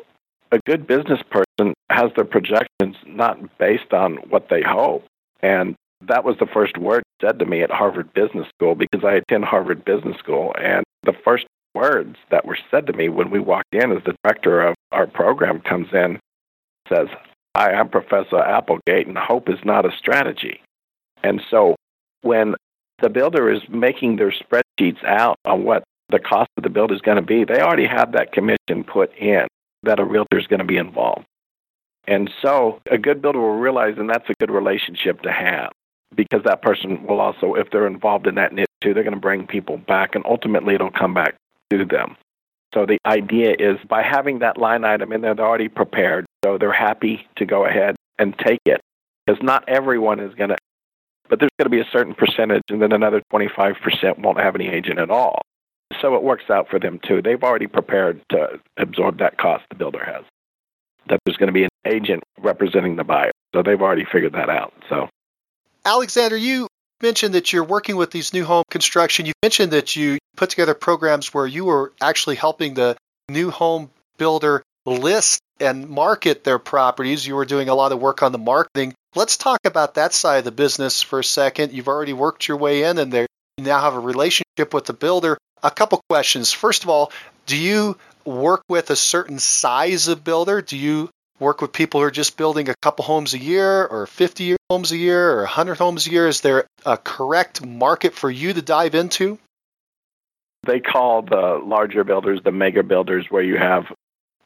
[0.51, 5.05] a good business person, has their projections not based on what they hope,
[5.41, 5.75] and
[6.07, 9.45] that was the first word said to me at Harvard Business School because I attend
[9.45, 10.53] Harvard Business School.
[10.59, 14.15] And the first words that were said to me when we walked in as the
[14.23, 16.19] director of our program comes in
[16.89, 17.07] says,
[17.53, 20.61] I'm Professor Applegate, and hope is not a strategy.
[21.23, 21.75] And so
[22.21, 22.55] when
[23.01, 27.01] the builder is making their spreadsheets out on what the cost of the build is
[27.01, 29.47] going to be, they already have that commission put in
[29.83, 31.25] that a realtor is going to be involved.
[32.07, 35.71] And so a good builder will realize, and that's a good relationship to have
[36.15, 39.19] because that person will also, if they're involved in that niche too, they're going to
[39.19, 41.35] bring people back, and ultimately it'll come back
[41.69, 42.17] to them.
[42.73, 46.57] So the idea is by having that line item in there, they're already prepared, so
[46.57, 48.81] they're happy to go ahead and take it.
[49.25, 50.57] Because not everyone is going to,
[51.31, 54.67] but there's going to be a certain percentage, and then another 25% won't have any
[54.67, 55.41] agent at all.
[56.01, 57.21] So it works out for them too.
[57.21, 60.25] They've already prepared to absorb that cost the builder has.
[61.07, 63.31] That there's going to be an agent representing the buyer.
[63.55, 64.73] So they've already figured that out.
[64.89, 65.07] So
[65.85, 66.67] Alexander, you
[67.01, 69.25] mentioned that you're working with these new home construction.
[69.25, 72.97] You mentioned that you put together programs where you were actually helping the
[73.29, 77.25] new home builder list and market their properties.
[77.25, 78.93] You were doing a lot of work on the marketing.
[79.15, 81.73] Let's talk about that side of the business for a second.
[81.73, 84.93] You've already worked your way in and there you now have a relationship with the
[84.93, 85.37] builder.
[85.63, 86.51] A couple questions.
[86.51, 87.11] First of all,
[87.45, 90.61] do you work with a certain size of builder?
[90.61, 94.07] Do you work with people who are just building a couple homes a year or
[94.07, 96.27] 50 homes a year or 100 homes a year?
[96.27, 99.37] Is there a correct market for you to dive into?
[100.63, 103.85] They call the larger builders the mega builders, where you have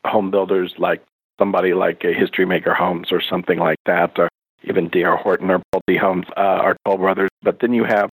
[0.06, 1.04] home builders like
[1.40, 4.30] somebody like a History Maker Homes or something like that, or
[4.64, 5.18] even D.R.
[5.18, 7.30] Horton or Pulte Homes, uh, our Toll Brothers.
[7.42, 8.10] But then you have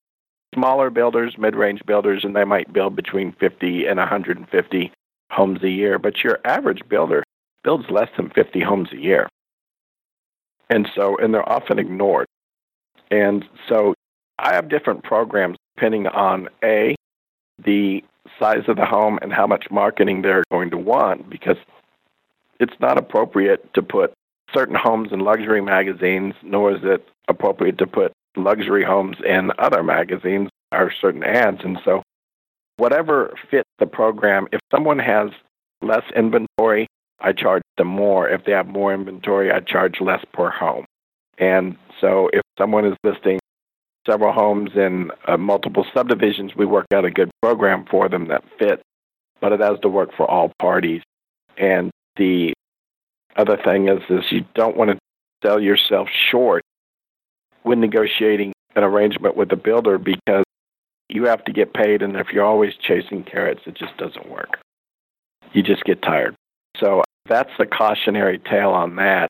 [0.55, 4.92] smaller builders, mid-range builders, and they might build between 50 and 150
[5.31, 5.98] homes a year.
[5.98, 7.22] But your average builder
[7.64, 9.28] builds less than 50 homes a year.
[10.68, 12.26] And so, and they're often ignored.
[13.11, 13.94] And so
[14.38, 16.94] I have different programs depending on A,
[17.62, 18.02] the
[18.38, 21.57] size of the home and how much marketing they're going to want because
[22.62, 24.12] it's not appropriate to put
[24.55, 29.83] certain homes in luxury magazines, nor is it appropriate to put luxury homes in other
[29.83, 31.62] magazines or certain ads.
[31.64, 32.03] And so,
[32.77, 35.31] whatever fits the program, if someone has
[35.83, 36.87] less inventory,
[37.20, 38.29] I charge them more.
[38.29, 40.85] If they have more inventory, I charge less per home.
[41.38, 43.38] And so, if someone is listing
[44.07, 48.44] several homes in uh, multiple subdivisions, we work out a good program for them that
[48.59, 48.83] fits,
[49.40, 51.03] but it has to work for all parties.
[51.57, 52.53] And the
[53.37, 54.98] other thing is, is you don't want to
[55.42, 56.62] sell yourself short
[57.62, 60.44] when negotiating an arrangement with the builder because
[61.09, 64.59] you have to get paid, and if you're always chasing carrots, it just doesn't work.
[65.53, 66.35] You just get tired.
[66.79, 69.29] So that's the cautionary tale on that.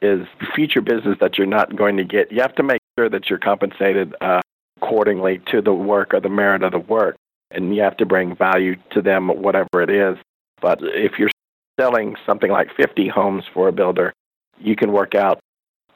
[0.00, 2.30] Is future business that you're not going to get.
[2.30, 4.40] You have to make sure that you're compensated uh,
[4.80, 7.16] accordingly to the work or the merit of the work,
[7.50, 10.16] and you have to bring value to them, whatever it is.
[10.60, 11.30] But if you're
[11.78, 14.12] selling something like 50 homes for a builder,
[14.58, 15.38] you can work out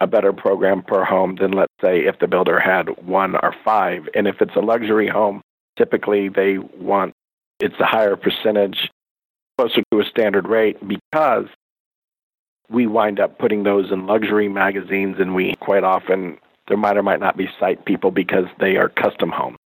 [0.00, 4.08] a better program per home than, let's say, if the builder had one or five.
[4.14, 5.42] And if it's a luxury home,
[5.76, 7.12] typically they want
[7.60, 8.90] it's a higher percentage
[9.56, 11.46] closer to a standard rate because
[12.68, 17.02] we wind up putting those in luxury magazines and we quite often there might or
[17.02, 19.58] might not be site people because they are custom homes.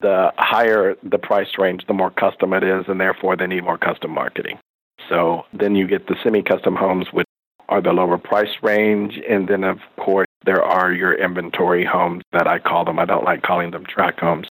[0.00, 3.78] The higher the price range, the more custom it is, and therefore they need more
[3.78, 4.58] custom marketing.
[5.08, 7.26] So then you get the semi custom homes, which
[7.68, 9.20] are the lower price range.
[9.28, 12.98] And then, of course, there are your inventory homes that I call them.
[12.98, 14.48] I don't like calling them tract homes.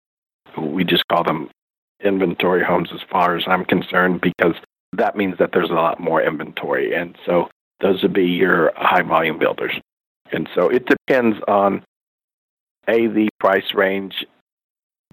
[0.58, 1.50] We just call them
[2.02, 4.54] inventory homes as far as I'm concerned because
[4.92, 6.94] that means that there's a lot more inventory.
[6.94, 7.48] And so
[7.80, 9.72] those would be your high volume builders.
[10.32, 11.82] And so it depends on
[12.88, 14.26] A, the price range,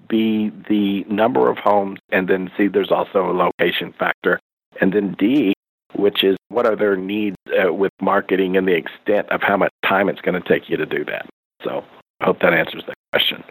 [0.07, 4.39] B, the number of homes, and then C, there's also a location factor.
[4.83, 5.53] And then D,
[5.95, 9.71] which is what are their needs uh, with marketing and the extent of how much
[9.87, 11.25] time it's going to take you to do that.
[11.63, 11.85] So
[12.19, 13.45] I hope that answers that question.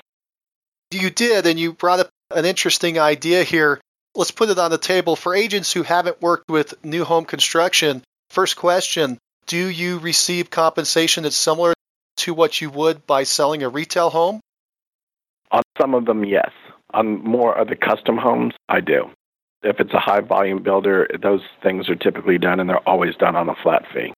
[0.91, 3.81] You did, and you brought up an interesting idea here.
[4.15, 8.03] Let's put it on the table for agents who haven't worked with new home construction.
[8.29, 9.17] First question
[9.47, 11.73] Do you receive compensation that's similar
[12.19, 14.41] to what you would by selling a retail home?
[15.51, 16.51] On some of them, yes.
[16.93, 19.09] On more of the custom homes, I do
[19.63, 23.37] if it's a high volume builder, those things are typically done and they're always done
[23.37, 24.13] on a flat fee.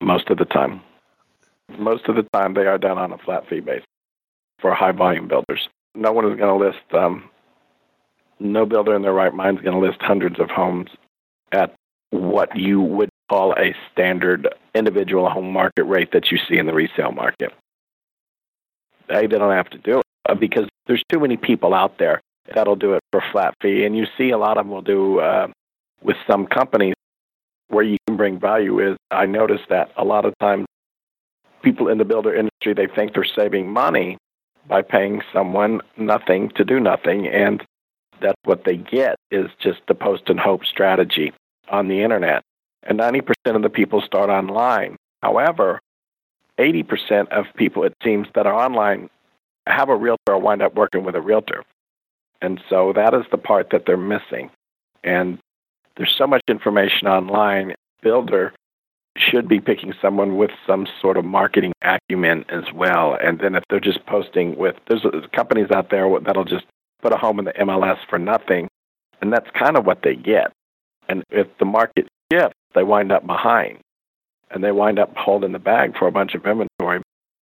[0.00, 0.80] Most of the time.
[1.78, 3.84] Most of the time, they are done on a flat fee basis
[4.60, 5.68] for high volume builders.
[5.94, 7.28] No one is going to list, um,
[8.38, 10.90] no builder in their right mind is going to list hundreds of homes
[11.52, 11.74] at
[12.10, 16.74] what you would call a standard individual home market rate that you see in the
[16.74, 17.52] resale market.
[19.08, 22.20] They don't have to do it uh, because there's too many people out there
[22.54, 23.84] that'll do it for flat fee.
[23.84, 25.48] And you see a lot of them will do uh,
[26.02, 26.94] with some companies
[27.68, 30.66] where you can bring value is I notice that a lot of times
[31.62, 34.18] people in the builder industry they think they're saving money
[34.68, 37.64] by paying someone nothing to do nothing and
[38.20, 41.32] that's what they get is just the post and hope strategy
[41.68, 42.42] on the internet.
[42.82, 44.96] And 90% of the people start online.
[45.22, 45.80] However,
[46.58, 49.10] 80% of people, it seems, that are online
[49.66, 51.64] have a realtor or wind up working with a realtor.
[52.42, 54.50] And so that is the part that they're missing.
[55.02, 55.38] And
[55.96, 57.74] there's so much information online.
[58.02, 58.52] Builder
[59.16, 63.16] should be picking someone with some sort of marketing acumen as well.
[63.22, 66.66] And then if they're just posting with, there's companies out there that'll just
[67.00, 68.68] put a home in the MLS for nothing.
[69.20, 70.52] And that's kind of what they get.
[71.08, 73.78] And if the market shifts, they wind up behind
[74.50, 77.00] and they wind up holding the bag for a bunch of inventory.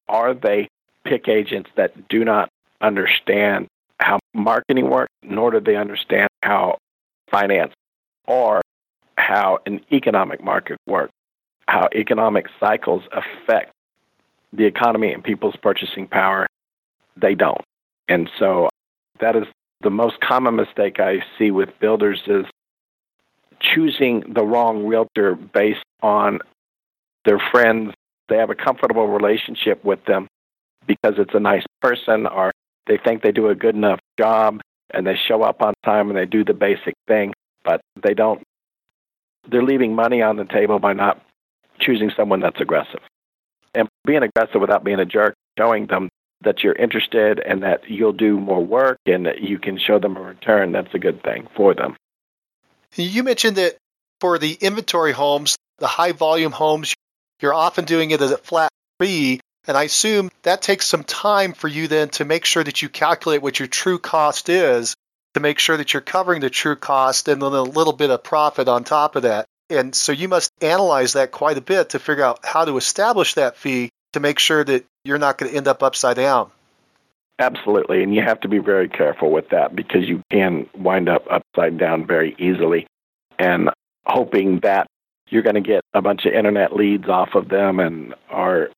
[0.08, 0.68] Are they
[1.04, 2.48] pick agents that do not
[2.80, 3.66] understand
[4.00, 6.78] how marketing works, nor do they understand how
[7.30, 7.72] finance
[8.26, 8.60] or
[9.16, 11.12] how an economic market works,
[11.66, 13.72] how economic cycles affect
[14.52, 16.46] the economy and people's purchasing power.
[17.16, 17.60] They don't.
[18.08, 18.68] And so
[19.20, 19.44] that is
[19.80, 22.46] the most common mistake I see with builders is
[23.60, 26.40] choosing the wrong realtor based on
[27.24, 27.94] their friends.
[28.28, 30.26] They have a comfortable relationship with them
[30.86, 32.52] because it's a nice person or
[32.86, 34.60] they think they do a good enough job
[34.90, 37.32] and they show up on time and they do the basic thing,
[37.64, 38.42] but they don't.
[39.48, 41.20] They're leaving money on the table by not
[41.78, 43.00] choosing someone that's aggressive.
[43.74, 46.08] And being aggressive without being a jerk, showing them
[46.42, 50.16] that you're interested and that you'll do more work and that you can show them
[50.16, 51.96] a return, that's a good thing for them.
[52.94, 53.76] You mentioned that
[54.20, 56.94] for the inventory homes, the high volume homes,
[57.40, 58.70] you're often doing it as a flat
[59.00, 62.82] fee and I assume that takes some time for you then to make sure that
[62.82, 64.94] you calculate what your true cost is
[65.34, 68.22] to make sure that you're covering the true cost and then a little bit of
[68.22, 69.46] profit on top of that.
[69.68, 73.34] And so you must analyze that quite a bit to figure out how to establish
[73.34, 76.50] that fee to make sure that you're not going to end up upside down.
[77.40, 81.26] Absolutely, and you have to be very careful with that because you can wind up
[81.28, 82.86] upside down very easily.
[83.40, 83.70] And
[84.06, 84.86] hoping that
[85.30, 88.70] you're going to get a bunch of internet leads off of them and or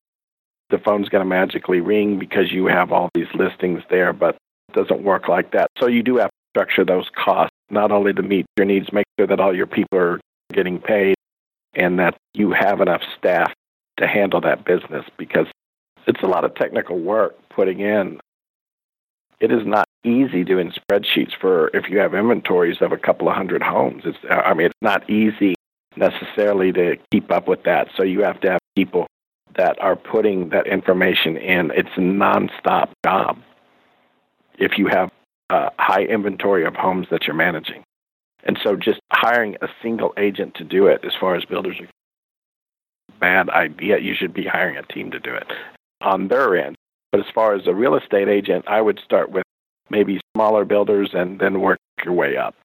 [0.69, 4.35] the phone's going to magically ring because you have all these listings there, but
[4.69, 5.67] it doesn't work like that.
[5.79, 9.05] So you do have to structure those costs not only to meet your needs, make
[9.19, 10.19] sure that all your people are
[10.53, 11.15] getting paid
[11.73, 13.53] and that you have enough staff
[13.97, 15.47] to handle that business because
[16.07, 18.19] it's a lot of technical work putting in.
[19.39, 23.35] It is not easy doing spreadsheets for if you have inventories of a couple of
[23.35, 24.03] hundred homes.
[24.05, 25.55] It's I mean it's not easy
[25.95, 27.89] necessarily to keep up with that.
[27.95, 29.07] So you have to have people
[29.55, 31.71] that are putting that information in.
[31.71, 33.39] It's a nonstop job.
[34.59, 35.11] If you have
[35.49, 37.83] a high inventory of homes that you're managing.
[38.43, 41.87] And so just hiring a single agent to do it as far as builders are
[43.19, 43.99] bad idea.
[43.99, 45.47] You should be hiring a team to do it
[46.01, 46.75] on their end.
[47.11, 49.43] But as far as a real estate agent, I would start with
[49.89, 52.55] maybe smaller builders and then work your way up.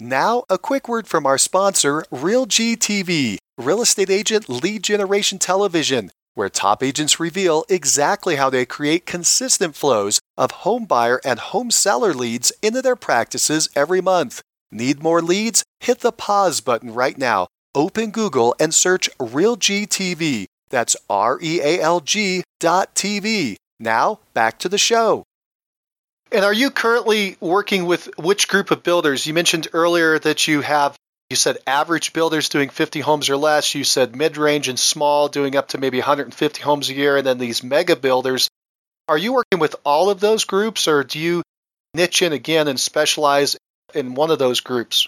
[0.00, 6.10] Now, a quick word from our sponsor, RealG TV, real estate agent lead generation television,
[6.34, 11.70] where top agents reveal exactly how they create consistent flows of home buyer and home
[11.70, 14.40] seller leads into their practices every month.
[14.72, 15.62] Need more leads?
[15.78, 17.46] Hit the pause button right now.
[17.72, 20.46] Open Google and search RealG TV.
[20.70, 23.54] That's R E A L G dot TV.
[23.78, 25.22] Now, back to the show.
[26.34, 29.24] And are you currently working with which group of builders?
[29.24, 30.98] You mentioned earlier that you have,
[31.30, 33.72] you said average builders doing 50 homes or less.
[33.76, 37.18] You said mid range and small doing up to maybe 150 homes a year.
[37.18, 38.48] And then these mega builders.
[39.06, 41.44] Are you working with all of those groups or do you
[41.94, 43.56] niche in again and specialize
[43.94, 45.06] in one of those groups?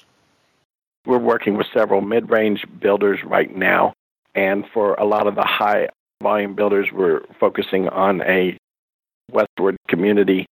[1.07, 3.95] We're working with several mid range builders right now.
[4.37, 5.89] And for a lot of the high
[6.23, 8.57] volume builders, we're focusing on a
[9.33, 10.47] westward community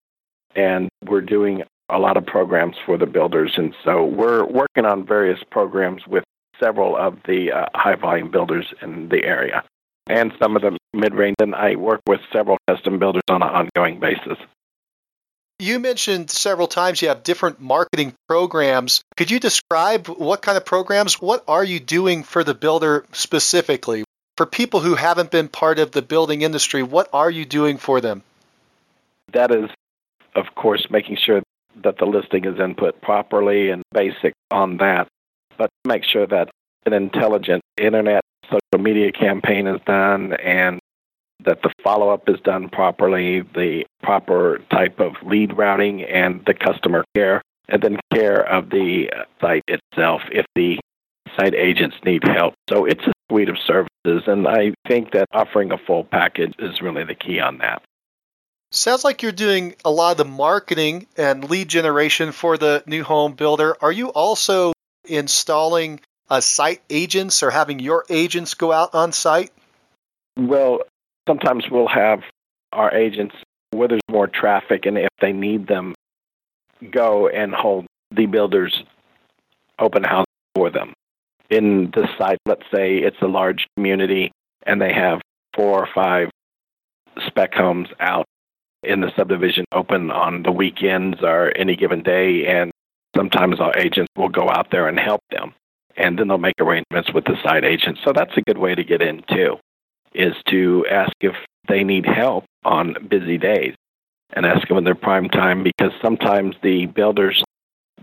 [0.57, 3.55] and we're doing a lot of programs for the builders.
[3.57, 6.25] And so we're working on various programs with
[6.59, 9.65] several of the uh, high volume builders in the area
[10.07, 11.37] and some of the mid range.
[11.41, 14.39] And I work with several custom builders on an ongoing basis.
[15.59, 19.03] You mentioned several times you have different marketing programs.
[19.17, 21.23] Could you describe what kind of programs?
[21.23, 24.05] What are you doing for the builder specifically?
[24.37, 28.01] For people who haven't been part of the building industry, what are you doing for
[28.01, 28.25] them?
[29.33, 29.71] That is
[30.35, 31.43] of course, making sure
[31.83, 35.09] that the listing is input properly and basic on that,
[35.59, 36.51] but make sure that
[36.87, 40.79] an intelligent internet social media campaign is done and
[41.45, 46.55] that the follow up is done properly, the proper type of lead routing, and the
[46.55, 49.11] customer care, and then care of the
[49.41, 50.79] site itself if the
[51.37, 52.55] site agents need help.
[52.71, 56.81] So it's a suite of services, and I think that offering a full package is
[56.81, 57.83] really the key on that.
[58.75, 63.05] Sounds like you're doing a lot of the marketing and lead generation for the new
[63.05, 63.77] home builder.
[63.81, 64.73] Are you also
[65.05, 69.53] installing uh, site agents or having your agents go out on site?
[70.37, 70.81] Well,
[71.29, 72.25] sometimes we'll have
[72.73, 73.37] our agents
[73.71, 75.95] where there's more traffic and if they need them,
[76.91, 78.83] go and hold the builder's
[79.79, 80.95] open house for them.
[81.49, 84.33] In the site, let's say it's a large community
[84.65, 85.21] and they have
[85.55, 86.29] four or five
[87.25, 88.27] spec homes out
[88.87, 92.71] in the subdivision open on the weekends or any given day, and
[93.17, 95.55] sometimes our agents will go out there and help them.
[95.97, 97.99] And then they'll make arrangements with the site agent.
[98.05, 99.59] So that's a good way to get in too,
[100.13, 101.37] is to ask if
[101.69, 103.75] they need help on busy days
[104.33, 107.43] and ask them in their prime time because sometimes the builders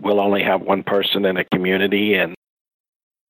[0.00, 2.34] will only have one person in a community and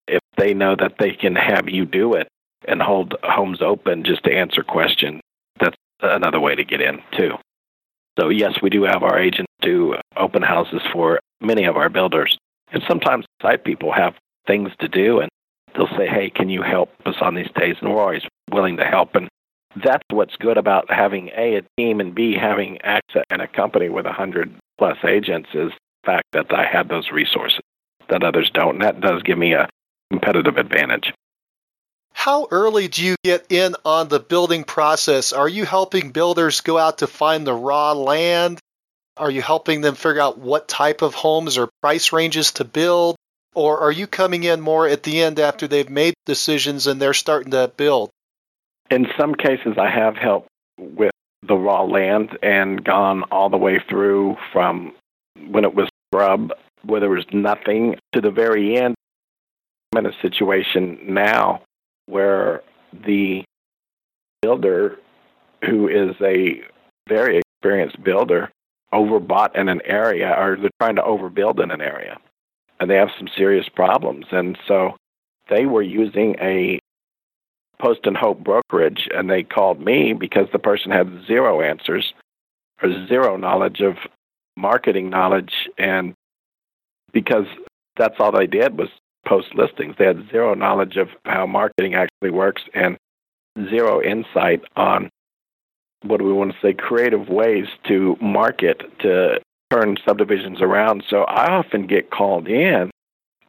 [0.06, 2.28] if they know that they can have you do it
[2.66, 5.20] and hold homes open just to answer questions,
[6.02, 7.36] another way to get in too.
[8.18, 12.36] So yes, we do have our agents do open houses for many of our builders.
[12.72, 14.14] And sometimes site people have
[14.46, 15.30] things to do and
[15.74, 17.76] they'll say, Hey, can you help us on these days?
[17.80, 19.14] And we're always willing to help.
[19.14, 19.28] And
[19.82, 23.88] that's what's good about having A, a team, and B, having access and a company
[23.88, 27.60] with a hundred plus agents is the fact that I have those resources
[28.08, 28.74] that others don't.
[28.74, 29.68] And that does give me a
[30.10, 31.12] competitive advantage.
[32.12, 35.32] How early do you get in on the building process?
[35.32, 38.60] Are you helping builders go out to find the raw land?
[39.16, 43.16] Are you helping them figure out what type of homes or price ranges to build?
[43.54, 47.12] Or are you coming in more at the end after they've made decisions and they're
[47.12, 48.10] starting to build?
[48.90, 50.48] In some cases, I have helped
[50.78, 51.10] with
[51.42, 54.92] the raw land and gone all the way through from
[55.48, 56.52] when it was scrub,
[56.82, 58.94] where there was nothing, to the very end.
[59.92, 61.62] I'm in a situation now
[62.06, 62.62] where
[63.06, 63.44] the
[64.42, 64.98] builder,
[65.64, 66.62] who is a
[67.08, 68.50] very experienced builder
[68.92, 72.18] overbought in an area or they're trying to overbuild in an area
[72.78, 74.26] and they have some serious problems.
[74.30, 74.96] And so
[75.48, 76.80] they were using a
[77.80, 82.12] post and hope brokerage and they called me because the person had zero answers
[82.82, 83.96] or zero knowledge of
[84.56, 86.14] marketing knowledge and
[87.12, 87.46] because
[87.96, 88.88] that's all they did was
[89.32, 89.94] post listings.
[89.98, 92.98] They had zero knowledge of how marketing actually works and
[93.70, 95.08] zero insight on
[96.02, 101.02] what do we want to say creative ways to market to turn subdivisions around.
[101.08, 102.90] So I often get called in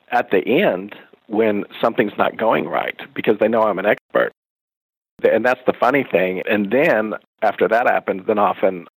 [0.10, 0.96] at the end
[1.28, 4.32] when something's not going right because they know I'm an expert.
[5.30, 6.44] And that's the funny thing.
[6.50, 8.88] And then after that happens, then often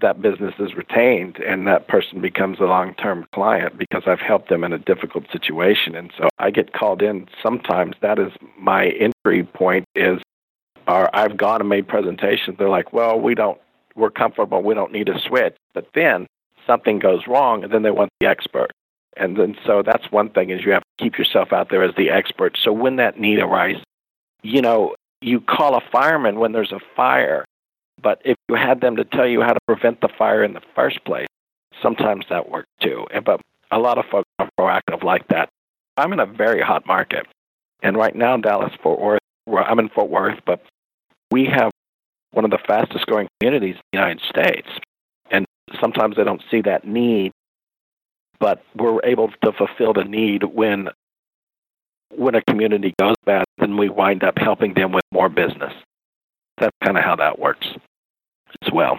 [0.00, 4.48] that business is retained and that person becomes a long term client because I've helped
[4.48, 5.94] them in a difficult situation.
[5.94, 7.96] And so I get called in sometimes.
[8.02, 10.20] That is my entry point is
[10.88, 12.56] or I've gone and made presentations.
[12.58, 13.60] They're like, well, we don't,
[13.94, 14.62] we're comfortable.
[14.62, 15.54] We don't need a switch.
[15.74, 16.26] But then
[16.66, 18.72] something goes wrong, and then they want the expert.
[19.16, 21.94] And then so that's one thing is you have to keep yourself out there as
[21.96, 22.56] the expert.
[22.62, 23.82] So when that need arises,
[24.42, 27.44] you know, you call a fireman when there's a fire,
[28.02, 30.62] but if you had them to tell you how to prevent the fire in the
[30.74, 31.26] first place,
[31.82, 33.06] sometimes that works too.
[33.24, 33.40] But
[33.70, 35.48] a lot of folks are proactive like that.
[35.96, 37.26] I'm in a very hot market,
[37.82, 39.20] and right now Dallas Fort Worth.
[39.48, 40.62] I'm in Fort Worth, but
[41.30, 41.70] we have
[42.32, 44.68] one of the fastest growing communities in the United States.
[45.30, 45.46] And
[45.80, 47.32] sometimes they don't see that need,
[48.38, 50.90] but we're able to fulfill the need when
[52.14, 55.74] when a community goes bad, then we wind up helping them with more business.
[56.56, 57.66] That's kind of how that works
[58.62, 58.98] as well.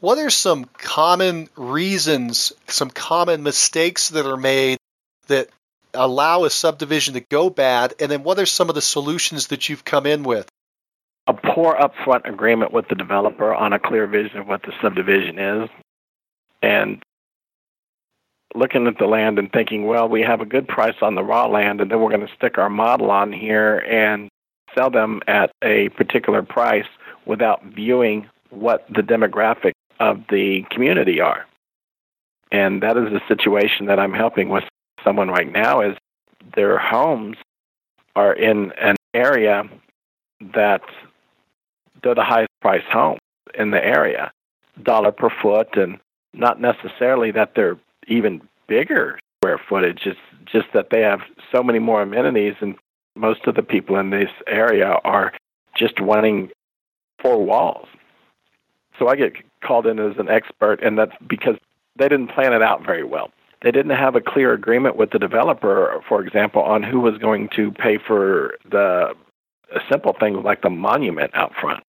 [0.00, 4.78] What are some common reasons, some common mistakes that are made
[5.26, 5.50] that
[5.92, 7.94] allow a subdivision to go bad?
[8.00, 10.48] And then what are some of the solutions that you've come in with?
[11.30, 15.38] a poor upfront agreement with the developer on a clear vision of what the subdivision
[15.38, 15.70] is,
[16.62, 17.02] and
[18.54, 21.46] looking at the land and thinking, well, we have a good price on the raw
[21.46, 24.28] land, and then we're going to stick our model on here and
[24.74, 26.86] sell them at a particular price
[27.30, 31.46] without viewing what the demographics of the community are.
[32.50, 34.64] And that is the situation that I'm helping with
[35.04, 35.96] someone right now is
[36.56, 37.36] their homes
[38.16, 39.62] are in an area
[40.54, 40.82] that
[42.02, 43.18] they're the highest priced home
[43.54, 44.32] in the area,
[44.82, 46.00] dollar per foot, and
[46.34, 47.78] not necessarily that they're
[48.08, 50.04] even bigger square footage.
[50.04, 51.20] It's just that they have
[51.52, 52.74] so many more amenities, and
[53.14, 55.32] most of the people in this area are
[55.76, 56.50] just wanting
[57.20, 57.86] four walls.
[58.98, 61.56] So I get called in as an expert, and that's because
[61.96, 63.30] they didn't plan it out very well.
[63.62, 67.48] They didn't have a clear agreement with the developer, for example, on who was going
[67.56, 69.14] to pay for the
[69.90, 71.82] simple things like the monument out front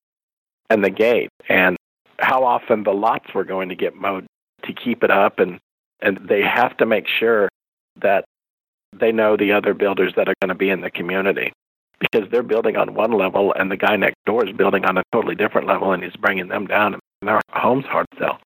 [0.69, 1.77] and the gate and
[2.19, 4.25] how often the lots were going to get mowed
[4.63, 5.59] to keep it up and
[6.03, 7.49] and they have to make sure
[7.99, 8.25] that
[8.93, 11.51] they know the other builders that are going to be in the community
[12.01, 15.03] because they're building on one level and the guy next door is building on a
[15.13, 18.39] totally different level and he's bringing them down and their home's hard to sell.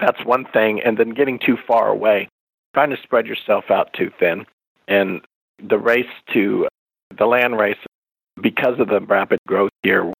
[0.00, 0.80] That's one thing.
[0.82, 2.28] And then getting too far away,
[2.74, 4.46] trying to spread yourself out too thin.
[4.88, 5.20] And
[5.62, 6.66] the race to
[7.16, 7.78] the land race,
[8.40, 10.12] because of the rapid growth here,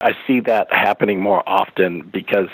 [0.00, 2.48] I see that happening more often because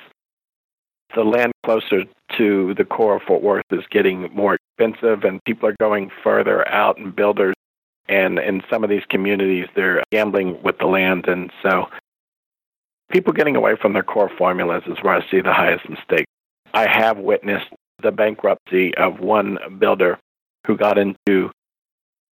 [1.14, 2.04] the land closer
[2.36, 6.66] to the core of Fort Worth is getting more expensive, and people are going further
[6.68, 7.54] out, and builders,
[8.10, 11.88] and in some of these communities, they're gambling with the land, and so
[13.10, 16.26] people getting away from their core formulas is where I see the highest mistake.
[16.74, 17.68] I have witnessed
[18.02, 20.18] the bankruptcy of one builder
[20.66, 21.52] who got into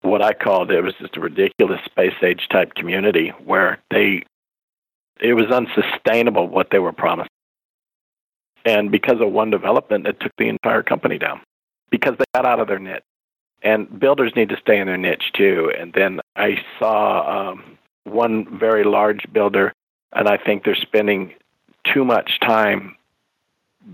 [0.03, 4.25] what I called it was just a ridiculous space age type community where they
[5.21, 7.29] it was unsustainable what they were promising.
[8.65, 11.41] And because of one development, it took the entire company down
[11.91, 13.03] because they got out of their niche.
[13.63, 15.73] And builders need to stay in their niche too.
[15.79, 19.73] And then I saw um, one very large builder,
[20.13, 21.35] and I think they're spending
[21.85, 22.97] too much time.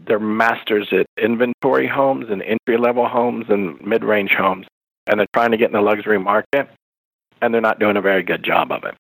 [0.07, 4.67] They're masters at inventory homes and entry level homes and mid range homes.
[5.07, 6.69] And they're trying to get in the luxury market,
[7.41, 8.95] and they're not doing a very good job of it.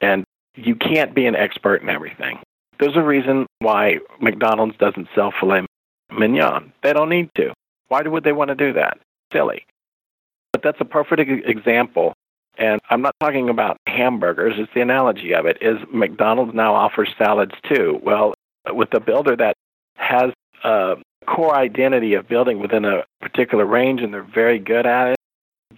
[0.00, 0.24] And
[0.54, 2.38] you can't be an expert in everything.
[2.78, 5.66] There's a reason why McDonald's doesn't sell filet
[6.10, 6.72] mignon.
[6.82, 7.52] They don't need to.
[7.88, 8.98] Why would they want to do that?
[9.32, 9.64] Silly.
[10.60, 12.12] But that's a perfect example.
[12.58, 15.56] And I'm not talking about hamburgers, it's the analogy of it.
[15.62, 17.98] Is McDonald's now offers salads too?
[18.02, 18.34] Well,
[18.68, 19.54] with a builder that
[19.94, 20.32] has
[20.62, 20.96] a
[21.26, 25.16] core identity of building within a particular range and they're very good at it,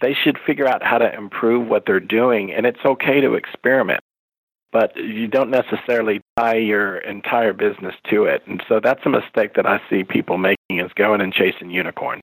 [0.01, 2.51] they should figure out how to improve what they're doing.
[2.51, 4.01] And it's okay to experiment
[4.73, 8.41] but you don't necessarily tie your entire business to it.
[8.47, 12.21] And so that's a mistake that I see people making is going and chasing unicorn,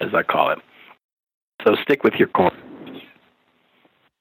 [0.00, 0.58] as I call it.
[1.66, 2.52] So stick with your core.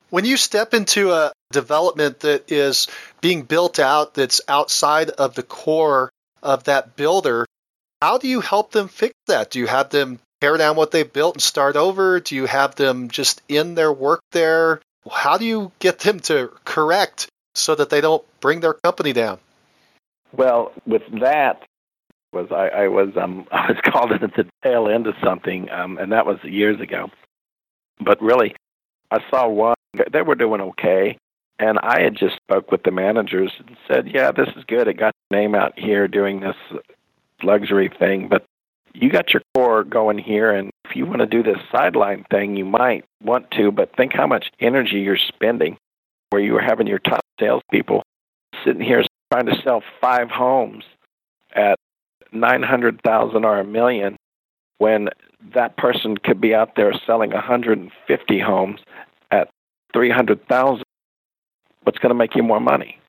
[0.10, 2.88] When you step into a development that is
[3.22, 6.10] being built out that's outside of the core
[6.42, 7.46] of that builder,
[8.02, 9.52] how do you help them fix that?
[9.52, 12.20] Do you have them tear down what they built and start over?
[12.20, 14.82] Do you have them just in their work there?
[15.12, 19.38] How do you get them to correct so that they don't bring their company down?
[20.36, 21.64] Well, with that,
[22.34, 25.98] was I, I was um, I was called at the tail end of something, um,
[25.98, 27.10] and that was years ago.
[28.00, 28.56] But really,
[29.12, 29.76] I saw one;
[30.12, 31.18] they were doing okay,
[31.60, 34.88] and I had just spoke with the managers and said, "Yeah, this is good.
[34.88, 36.58] It got your name out here doing this
[37.44, 38.44] luxury thing, but
[38.94, 42.56] you got your core going here, and if you want to do this sideline thing,
[42.56, 45.78] you might want to, but think how much energy you're spending
[46.30, 48.04] where you were having your top salespeople
[48.64, 50.84] sitting here trying to sell five homes
[51.54, 51.78] at
[52.32, 54.18] 900,000 or a million
[54.78, 55.10] when
[55.54, 58.80] that person could be out there selling 150 homes
[59.32, 59.50] at
[59.94, 60.84] 300,000
[61.84, 63.00] what's going to make you more money?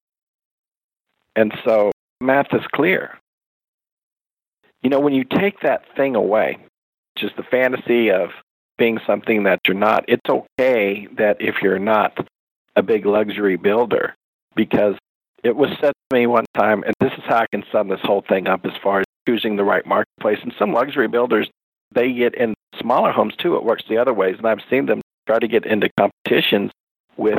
[1.35, 3.19] And so math is clear.
[4.83, 6.59] You know when you take that thing away
[7.23, 8.31] is the fantasy of
[8.77, 12.29] being something that you're not it's okay that if you're not
[12.77, 14.15] a big luxury builder
[14.55, 14.97] because
[15.43, 18.01] it was said to me one time, and this is how I can sum this
[18.03, 20.39] whole thing up as far as choosing the right marketplace.
[20.43, 21.49] And some luxury builders,
[21.93, 23.57] they get in smaller homes too.
[23.57, 24.37] It works the other ways.
[24.39, 26.71] And I've seen them try to get into competitions
[27.17, 27.39] with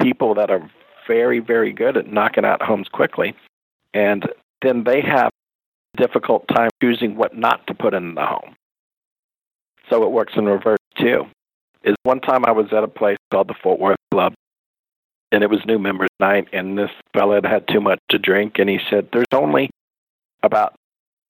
[0.00, 0.68] people that are
[1.06, 3.34] very, very good at knocking out homes quickly.
[3.94, 4.28] And
[4.62, 5.30] then they have
[5.96, 8.54] difficult time choosing what not to put in the home.
[9.90, 11.26] So it works in reverse too.
[11.84, 14.34] Is one time I was at a place called the Fort Worth Club
[15.32, 18.58] and it was new members night and this fella had had too much to drink
[18.58, 19.70] and he said there's only
[20.42, 20.74] about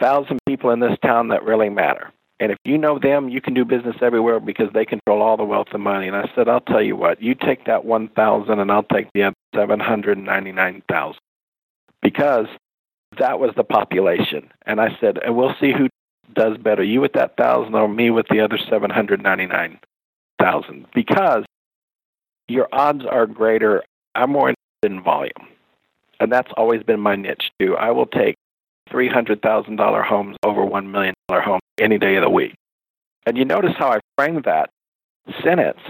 [0.03, 2.11] thousand people in this town that really matter.
[2.41, 5.45] And if you know them you can do business everywhere because they control all the
[5.45, 6.09] wealth and money.
[6.09, 9.09] And i said i'll tell you what you take that one thousand and i'll take
[9.15, 11.21] the other seven hundred and ninety nine thousand.
[12.03, 12.47] Because
[13.19, 14.51] that was the population.
[14.67, 15.89] And i said and we'll see who
[16.35, 19.79] does better you with that thousand or me with the other seven hundred ninety nine
[20.41, 20.87] thousand.
[20.93, 21.45] Because
[22.49, 23.85] your odds are greater
[24.17, 25.49] I'm more interested in volume.
[26.19, 27.77] And that's always been my niche too.
[27.77, 28.37] I will take
[28.93, 32.55] $300,000 homes over $1 million homes any day of the week.
[33.27, 34.71] And you notice how I framed that
[35.43, 35.81] sentence.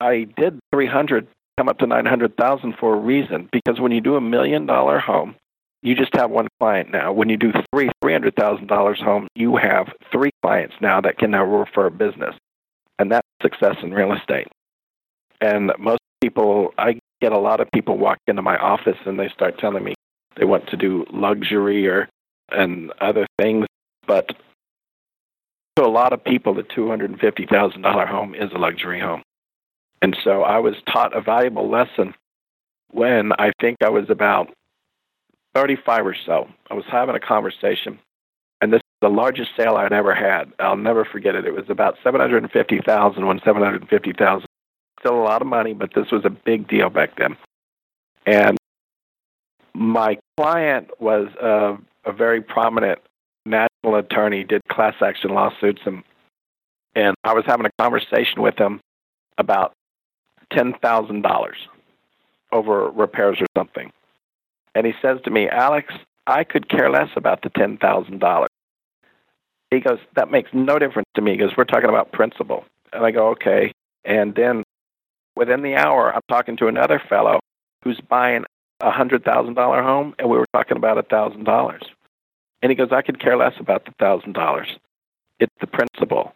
[0.00, 1.26] I did 300
[1.56, 5.36] come up to 900,000 for a reason because when you do a million dollar home,
[5.82, 7.12] you just have one client now.
[7.12, 11.90] When you do three $300,000 home, you have three clients now that can now refer
[11.90, 12.34] business.
[12.98, 14.48] And that's success in real estate.
[15.40, 19.28] And most people, I get a lot of people walk into my office and they
[19.28, 19.94] start telling me
[20.36, 22.08] they want to do luxury or
[22.50, 23.66] and other things,
[24.06, 24.28] but
[25.76, 28.58] to a lot of people, the two hundred and fifty thousand dollar home is a
[28.58, 29.22] luxury home.
[30.02, 32.14] And so I was taught a valuable lesson
[32.90, 34.52] when I think I was about
[35.54, 36.48] 35 or so.
[36.70, 37.98] I was having a conversation,
[38.60, 40.52] and this is the largest sale I'd ever had.
[40.58, 41.46] I'll never forget it.
[41.46, 44.46] It was about 750,000 when 750,000
[45.00, 47.36] still a lot of money, but this was a big deal back then.
[48.26, 48.58] And
[49.74, 51.76] my client was a,
[52.06, 53.00] a very prominent
[53.44, 56.02] national attorney, did class action lawsuits, and
[56.94, 58.80] and I was having a conversation with him
[59.38, 59.72] about
[60.52, 61.58] ten thousand dollars
[62.52, 63.92] over repairs or something.
[64.74, 65.92] And he says to me, Alex,
[66.26, 68.50] I could care less about the ten thousand dollars.
[69.70, 72.64] He goes, That makes no difference to me because we're talking about principle.
[72.92, 73.72] And I go, Okay.
[74.04, 74.62] And then
[75.36, 77.40] Within the hour, I'm talking to another fellow
[77.84, 78.44] who's buying
[78.80, 81.82] a hundred thousand dollar home, and we were talking about a thousand dollars.
[82.62, 84.68] And he goes, I could care less about the thousand dollars.
[85.38, 86.34] It's the principle.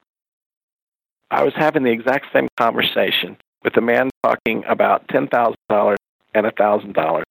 [1.31, 5.99] I was having the exact same conversation with a man talking about ten thousand dollars
[6.35, 7.25] and a thousand dollars.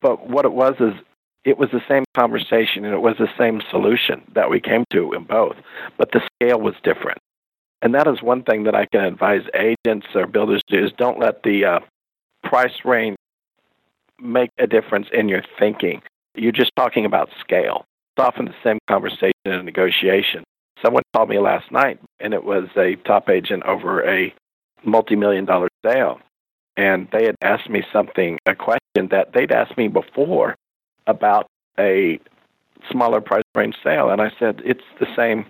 [0.00, 0.94] But what it was is
[1.44, 5.12] it was the same conversation and it was the same solution that we came to
[5.12, 5.56] in both,
[5.96, 7.18] but the scale was different.
[7.82, 10.92] And that is one thing that I can advise agents or builders to do is
[10.92, 11.80] don't let the uh,
[12.42, 13.16] price range
[14.20, 16.02] make a difference in your thinking.
[16.34, 17.84] You're just talking about scale.
[18.16, 20.44] It's often the same conversation in a negotiation.
[20.82, 24.34] Someone called me last night, and it was a top agent over a
[24.84, 26.20] multi-million dollar sale.
[26.76, 30.54] And they had asked me something, a question that they'd asked me before
[31.06, 31.46] about
[31.78, 32.20] a
[32.90, 34.10] smaller price range sale.
[34.10, 35.46] And I said, it's the same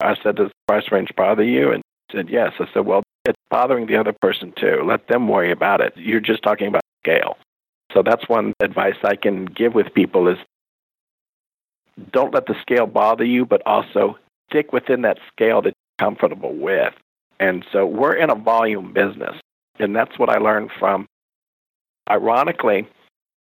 [0.00, 1.72] I said, Does the price range bother you?
[1.72, 2.52] And he said, Yes.
[2.58, 4.82] I said, Well, it's bothering the other person too.
[4.84, 5.92] Let them worry about it.
[5.96, 7.36] You're just talking about scale.
[7.92, 10.38] So that's one advice I can give with people is
[12.12, 14.18] don't let the scale bother you, but also
[14.50, 16.94] stick within that scale that you're comfortable with.
[17.38, 19.36] And so we're in a volume business.
[19.78, 21.06] And that's what I learned from,
[22.08, 22.86] ironically,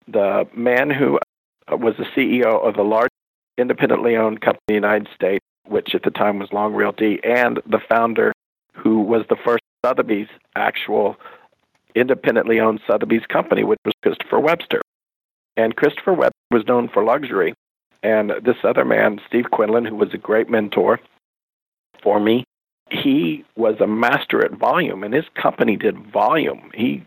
[0.07, 1.19] the man who
[1.69, 3.11] was the CEO of the largest
[3.57, 7.61] independently owned company in the United States, which at the time was Long Realty, and
[7.65, 8.31] the founder
[8.73, 11.17] who was the first Sotheby's actual
[11.95, 14.81] independently owned Sotheby's company, which was Christopher Webster.
[15.57, 17.53] And Christopher Webster was known for luxury.
[18.01, 20.99] And this other man, Steve Quinlan, who was a great mentor
[22.01, 22.45] for me,
[22.89, 26.71] he was a master at volume, and his company did volume.
[26.73, 27.03] He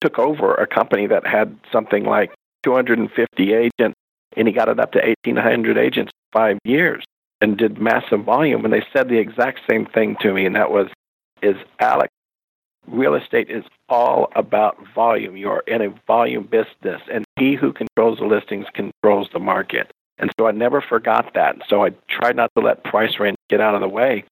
[0.00, 2.32] took over a company that had something like
[2.62, 3.96] 250 agents,
[4.36, 7.04] and he got it up to 1,800 agents in five years
[7.40, 8.64] and did massive volume.
[8.64, 10.88] And they said the exact same thing to me, and that was,
[11.42, 12.12] "Is Alex,
[12.86, 15.36] real estate is all about volume.
[15.36, 20.30] You're in a volume business, and he who controls the listings controls the market." And
[20.38, 21.56] so I never forgot that.
[21.68, 24.24] So I tried not to let price range get out of the way.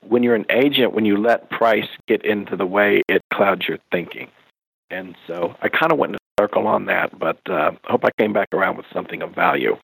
[0.00, 3.78] When you're an agent, when you let price get into the way, it clouds your
[3.90, 4.28] thinking.
[4.90, 8.04] And so I kind of went in a circle on that, but uh, I hope
[8.04, 9.76] I came back around with something of value.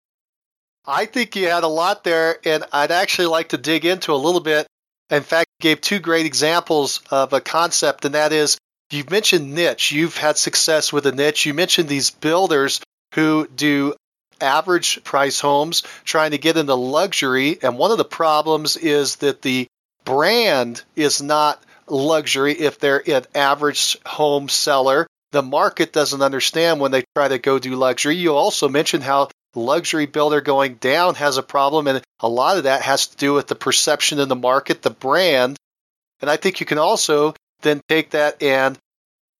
[0.87, 4.15] I think you had a lot there, and I'd actually like to dig into a
[4.15, 4.67] little bit.
[5.13, 8.57] In fact, gave two great examples of a concept, and that is
[8.91, 9.93] you've mentioned niche.
[9.93, 11.45] You've had success with a niche.
[11.45, 12.81] You mentioned these builders
[13.15, 13.95] who do
[14.41, 17.59] average price homes trying to get into luxury.
[17.63, 19.67] And one of the problems is that the
[20.05, 25.07] brand is not luxury if they're an average home seller.
[25.33, 28.17] The market doesn't understand when they try to go do luxury.
[28.17, 32.65] You also mentioned how luxury builder going down has a problem, and a lot of
[32.65, 35.57] that has to do with the perception in the market, the brand.
[36.21, 38.79] And I think you can also then take that and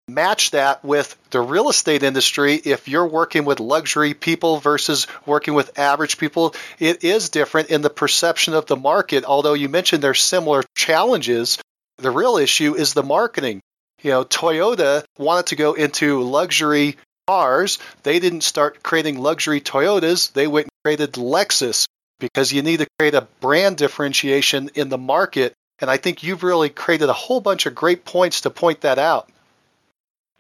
[0.09, 2.55] match that with the real estate industry.
[2.55, 7.83] If you're working with luxury people versus working with average people, it is different in
[7.83, 9.25] the perception of the market.
[9.25, 11.59] Although you mentioned there's similar challenges,
[11.99, 13.61] the real issue is the marketing.
[14.03, 16.97] You know, Toyota wanted to go into luxury
[17.33, 17.79] cars.
[18.03, 20.33] They didn't start creating luxury Toyotas.
[20.33, 21.87] They went and created Lexus
[22.21, 25.55] because you need to create a brand differentiation in the market.
[25.81, 28.99] And I think you've really created a whole bunch of great points to point that
[28.99, 29.31] out.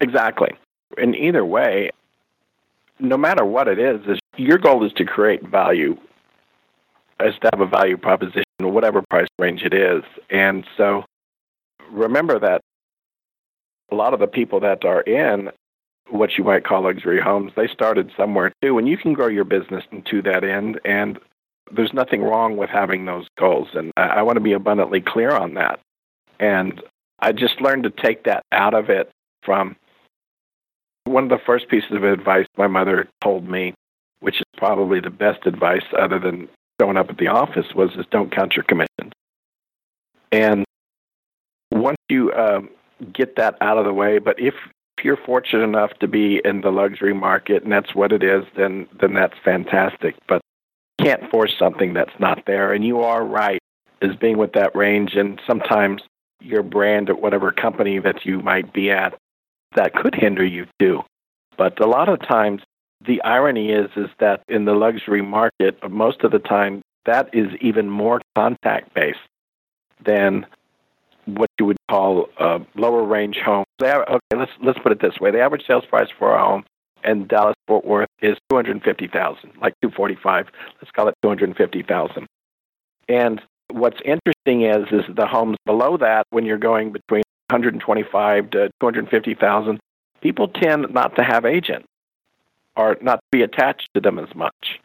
[0.03, 0.51] Exactly.
[0.99, 1.90] In either way,
[3.01, 5.97] no matter what it is, is your goal is to create value,
[7.20, 10.03] is to have a value proposition, or whatever price range it is.
[10.28, 11.07] And so
[11.90, 12.61] remember that
[13.90, 15.51] a lot of the people that are in
[16.11, 19.44] what you might call luxury homes, they started somewhere too, and you can grow your
[19.44, 20.80] business to that end.
[20.84, 21.18] And
[21.70, 23.68] there's nothing wrong with having those goals.
[23.74, 25.80] And I, I want to be abundantly clear on that.
[26.38, 26.82] And
[27.18, 29.11] I just learned to take that out of it
[29.42, 29.76] from
[31.05, 33.74] one of the first pieces of advice my mother told me,
[34.20, 36.48] which is probably the best advice other than
[36.80, 39.12] showing up at the office, was is don't count your commissions.
[40.30, 40.64] And
[41.70, 42.70] once you um,
[43.12, 44.55] get that out of the way, but if
[44.99, 48.45] if you're fortunate enough to be in the luxury market and that's what it is,
[48.57, 50.14] then then that's fantastic.
[50.28, 50.43] But
[50.99, 52.72] you can't force something that's not there.
[52.72, 53.61] And you are right
[54.01, 56.03] as being with that range and sometimes
[56.40, 59.14] your brand at whatever company that you might be at
[59.74, 61.03] that could hinder you too.
[61.57, 62.62] But a lot of times
[63.05, 67.49] the irony is is that in the luxury market most of the time that is
[67.61, 69.18] even more contact based
[70.05, 70.47] than
[71.27, 73.64] what you would call a lower range home.
[73.81, 76.64] Okay, let's let's put it this way: the average sales price for a home
[77.05, 80.47] in Dallas Fort Worth is two hundred fifty thousand, like two forty five.
[80.81, 82.27] Let's call it two hundred fifty thousand.
[83.09, 87.79] And what's interesting is is the homes below that, when you're going between one hundred
[87.81, 89.81] twenty five to two hundred fifty thousand,
[90.20, 91.87] people tend not to have agents
[92.77, 94.81] or not to be attached to them as much.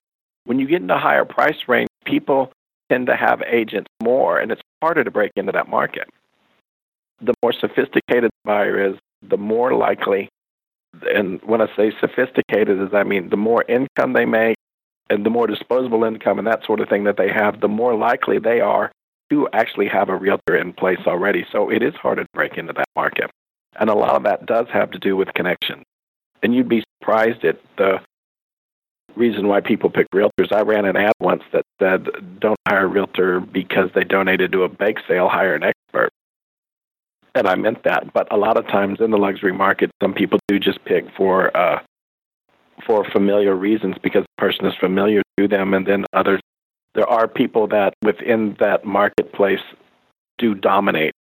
[0.46, 2.52] When you get into higher price range, people
[2.90, 6.08] tend to have agents more, and it's harder to break into that market
[7.22, 8.97] the more sophisticated the buyer is,
[9.28, 10.30] the more likely,
[11.13, 14.57] and when I say sophisticated, is I mean the more income they make
[15.09, 17.95] and the more disposable income and that sort of thing that they have, the more
[17.95, 18.91] likely they are
[19.30, 21.45] to actually have a realtor in place already.
[21.51, 23.30] So it is harder to break into that market.
[23.80, 25.84] And a lot of that does have to do with connection.
[26.41, 27.99] And you'd be surprised at the
[29.15, 30.51] reason why people pick realtors.
[30.51, 32.07] I ran an ad once that said,
[32.39, 36.11] don't hire a realtor because they donated to a bake sale, hire an expert
[37.38, 38.14] and I meant that.
[38.14, 41.56] But a lot of times in the luxury market, some people do just pick for
[41.56, 41.80] uh,
[42.86, 46.42] for familiar reasons because the person is familiar to them, and then others.
[46.96, 49.62] There are people that within that marketplace
[50.38, 51.14] do dominate,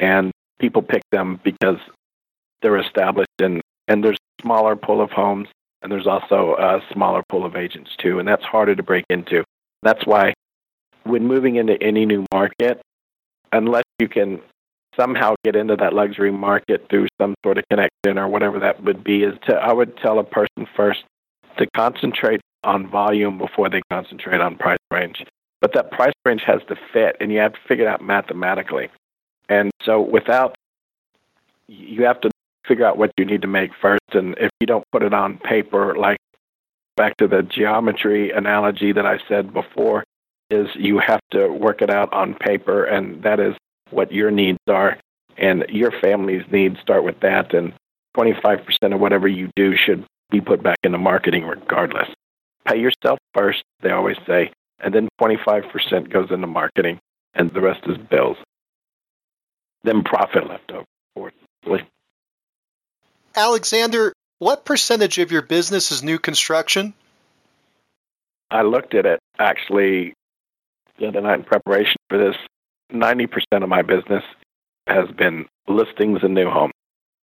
[0.00, 1.78] and people pick them because
[2.60, 5.48] they're established and and there's smaller pool of homes,
[5.82, 9.44] and there's also a smaller pool of agents too, and that's harder to break into.
[9.82, 10.34] That's why
[11.04, 12.80] when moving into any new market,
[13.52, 14.40] unless you can
[14.96, 19.02] somehow get into that luxury market through some sort of connection or whatever that would
[19.02, 21.04] be, is to I would tell a person first
[21.58, 25.24] to concentrate on volume before they concentrate on price range.
[25.60, 28.88] But that price range has to fit, and you have to figure it out mathematically.
[29.48, 30.56] And so, without,
[31.68, 32.30] you have to
[32.66, 34.02] figure out what you need to make first.
[34.12, 36.18] And if you don't put it on paper, like
[36.96, 40.04] back to the geometry analogy that I said before,
[40.50, 43.54] is you have to work it out on paper, and that is
[43.92, 44.98] what your needs are,
[45.36, 47.54] and your family's needs start with that.
[47.54, 47.72] And
[48.16, 52.08] 25% of whatever you do should be put back into marketing regardless.
[52.66, 56.98] Pay yourself first, they always say, and then 25% goes into marketing,
[57.34, 58.36] and the rest is bills.
[59.84, 60.84] Then profit left over,
[61.14, 61.86] fourthly.
[63.34, 66.94] Alexander, what percentage of your business is new construction?
[68.50, 70.14] I looked at it actually
[70.98, 72.36] the other night in preparation for this.
[72.92, 74.24] 90% of my business
[74.86, 76.72] has been listings and new homes.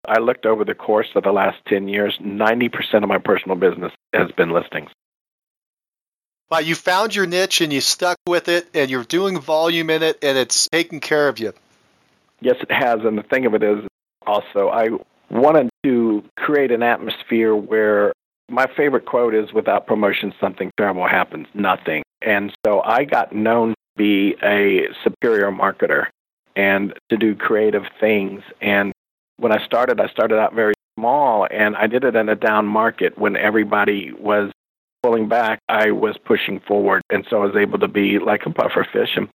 [0.06, 3.92] I looked over the course of the last 10 years, 90% of my personal business
[4.14, 4.90] has been listings.
[6.50, 10.02] Well, you found your niche and you stuck with it and you're doing volume in
[10.02, 11.52] it and it's taking care of you.
[12.40, 13.00] Yes, it has.
[13.04, 13.84] And the thing of it is
[14.26, 14.88] also, I
[15.30, 18.12] wanted to create an atmosphere where
[18.48, 22.02] my favorite quote is without promotion, something terrible happens, nothing.
[22.22, 26.06] And so I got known be a superior marketer
[26.56, 28.42] and to do creative things.
[28.62, 28.92] And
[29.36, 32.66] when I started, I started out very small and I did it in a down
[32.66, 34.50] market when everybody was
[35.02, 35.60] pulling back.
[35.68, 37.02] I was pushing forward.
[37.10, 39.10] And so I was able to be like a puffer fish.
[39.16, 39.28] And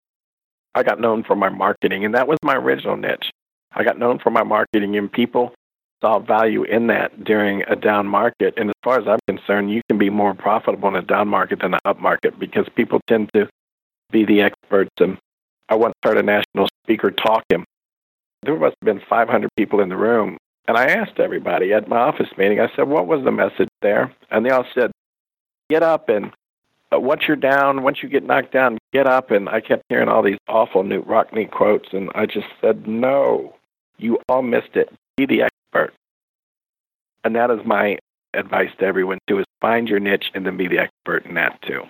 [0.75, 3.29] I got known for my marketing, and that was my original niche.
[3.73, 5.53] I got known for my marketing, and people
[6.01, 8.55] saw value in that during a down market.
[8.57, 11.59] And as far as I'm concerned, you can be more profitable in a down market
[11.61, 13.47] than an up market because people tend to
[14.13, 14.91] be the experts.
[14.99, 15.17] And
[15.67, 17.65] I once heard a national speaker talking.
[18.43, 20.37] There must have been 500 people in the room.
[20.67, 24.13] And I asked everybody at my office meeting, I said, what was the message there?
[24.31, 24.91] And they all said,
[25.69, 26.31] get up and
[26.93, 29.31] uh, once you're down, once you get knocked down, get up.
[29.31, 31.89] And I kept hearing all these awful Knute Rockne quotes.
[31.91, 33.55] And I just said, no,
[33.97, 34.93] you all missed it.
[35.17, 35.93] Be the expert.
[37.23, 37.97] And that is my
[38.33, 41.61] advice to everyone too is find your niche and then be the expert in that
[41.61, 41.83] too.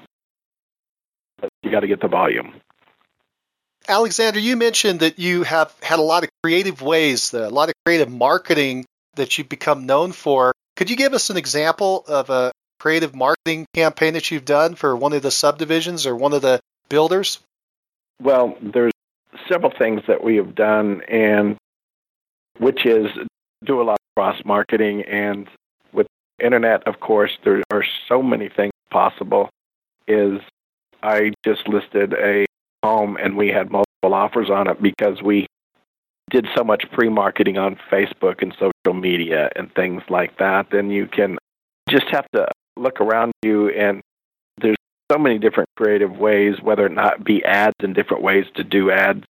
[1.74, 2.54] But you got to get the volume.
[3.88, 7.76] Alexander, you mentioned that you have had a lot of creative ways, a lot of
[7.84, 10.54] creative marketing that you've become known for.
[10.76, 14.96] Could you give us an example of a creative marketing campaign that you've done for
[14.96, 16.60] one of the subdivisions or one of the
[16.90, 17.40] builders?
[18.22, 18.94] Well, there's
[19.50, 21.58] several things that we have done, and
[22.60, 23.08] which is
[23.66, 25.48] do a lot of cross marketing and
[25.92, 26.06] with
[26.40, 29.50] internet of course there are so many things possible
[30.08, 30.40] is
[31.04, 32.46] i just listed a
[32.84, 35.46] home and we had multiple offers on it because we
[36.30, 41.06] did so much pre-marketing on facebook and social media and things like that then you
[41.06, 41.38] can
[41.90, 42.48] just have to
[42.78, 44.02] look around you and
[44.60, 44.76] there's
[45.12, 48.90] so many different creative ways whether or not be ads and different ways to do
[48.90, 49.24] ads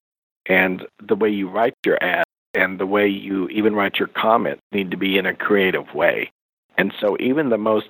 [0.45, 4.61] and the way you write your ad and the way you even write your comments
[4.71, 6.31] need to be in a creative way.
[6.77, 7.87] And so, even the most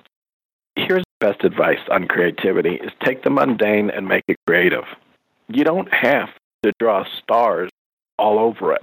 [0.76, 4.84] here's best advice on creativity is take the mundane and make it creative.
[5.46, 6.28] You don't have
[6.64, 7.70] to draw stars
[8.18, 8.82] all over it.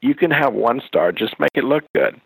[0.00, 2.18] You can have one star, just make it look good.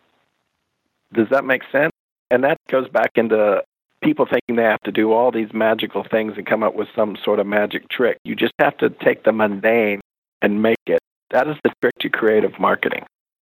[1.12, 1.90] Does that make sense?
[2.30, 3.64] And that goes back into
[4.01, 7.16] people thinking they have to do all these magical things and come up with some
[7.24, 8.18] sort of magic trick.
[8.22, 10.01] You just have to take the mundane
[10.40, 11.01] and make it
[11.34, 13.05] that is the trick to creative marketing,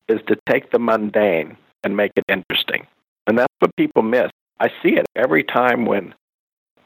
[0.09, 2.87] is to take the mundane and make it interesting.
[3.27, 4.31] And that's what people miss.
[4.61, 6.15] I see it every time when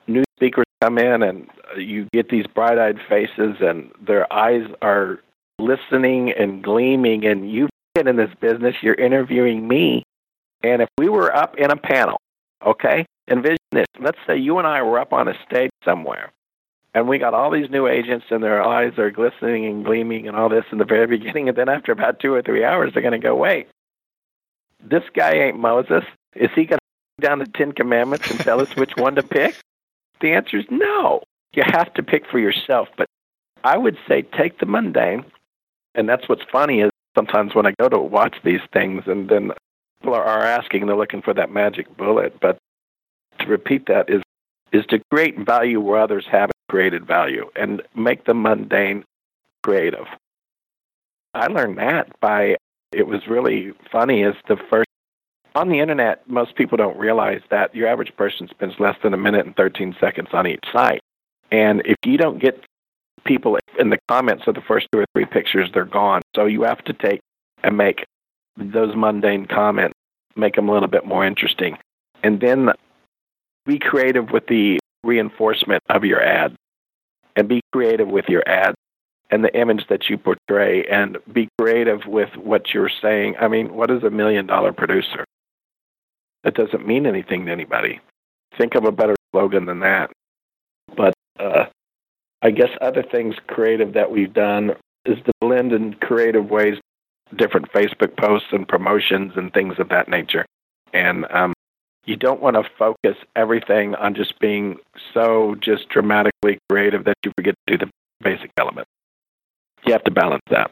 [0.07, 5.21] new speakers come in and uh, you get these bright-eyed faces and their eyes are
[5.59, 10.03] listening and gleaming and you've been in this business, you're interviewing me.
[10.63, 12.19] And if we were up in a panel,
[12.65, 13.87] okay, envision this.
[13.99, 16.33] Let's say you and I were up on a stage somewhere
[16.95, 20.37] and we got all these new agents, and their eyes are glistening and gleaming and
[20.37, 21.49] all this in the very beginning.
[21.49, 23.69] And then after about two or three hours, they're going to go, wait,
[24.83, 26.05] this guy ain't Moses.
[26.35, 26.82] Is he going to
[27.23, 29.57] down the Ten Commandments and tell us which one to pick?
[30.21, 31.23] The answer is no.
[31.55, 32.89] You have to pick for yourself.
[32.97, 33.07] But
[33.65, 35.25] I would say take the mundane.
[35.95, 39.53] And that's what's funny is sometimes when I go to watch these things, and then
[40.01, 42.41] people are asking, they're looking for that magic bullet.
[42.41, 42.59] But
[43.39, 44.23] to repeat that is
[44.73, 49.05] is to create value where others haven't created value and make the mundane
[49.63, 50.07] creative.
[51.35, 52.57] I learned that by,
[52.91, 54.89] it was really funny, is the first
[55.55, 59.19] on the internet, most people don't realize that your average person spends less than a
[59.19, 61.01] minute and 13 seconds on each site.
[61.51, 62.65] And if you don't get
[63.25, 66.23] people in the comments of the first two or three pictures, they're gone.
[66.35, 67.21] So you have to take
[67.63, 68.05] and make
[68.57, 69.95] those mundane comments,
[70.37, 71.79] make them a little bit more interesting.
[72.23, 72.71] And then
[73.67, 76.57] be creative with the reinforcement of your ad
[77.37, 78.75] and be creative with your ad
[79.31, 83.37] and the image that you portray and be creative with what you're saying.
[83.41, 85.25] I mean, what is a million dollar producer?
[86.45, 88.01] That doesn't mean anything to anybody.
[88.59, 90.11] Think of a better slogan than that.
[90.97, 91.67] But uh,
[92.43, 94.73] I guess other things creative that we've done
[95.05, 96.79] is to blend in creative ways
[97.37, 100.45] different Facebook posts and promotions and things of that nature.
[100.93, 101.55] And um,
[102.05, 104.79] you don't want to focus everything on just being
[105.15, 107.91] so just dramatically creative that you forget to do the
[108.23, 108.87] basic element.
[109.87, 110.71] You have to balance that.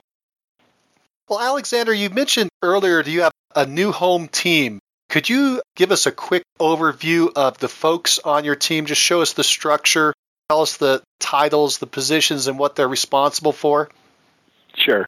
[1.28, 4.80] Well, Alexander, you mentioned earlier do you have a new home team.
[5.10, 8.86] Could you give us a quick overview of the folks on your team?
[8.86, 10.14] Just show us the structure,
[10.48, 13.90] tell us the titles, the positions, and what they're responsible for.
[14.76, 15.06] Sure.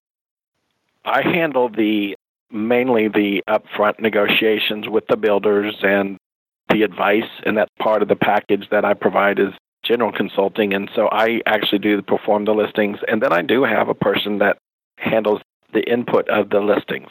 [1.05, 2.17] I handle the
[2.51, 6.19] mainly the upfront negotiations with the builders and
[6.69, 9.53] the advice, and that part of the package that I provide is
[9.85, 10.75] general consulting.
[10.75, 14.39] And so I actually do perform the listings, and then I do have a person
[14.39, 14.59] that
[14.97, 15.41] handles
[15.73, 17.09] the input of the listings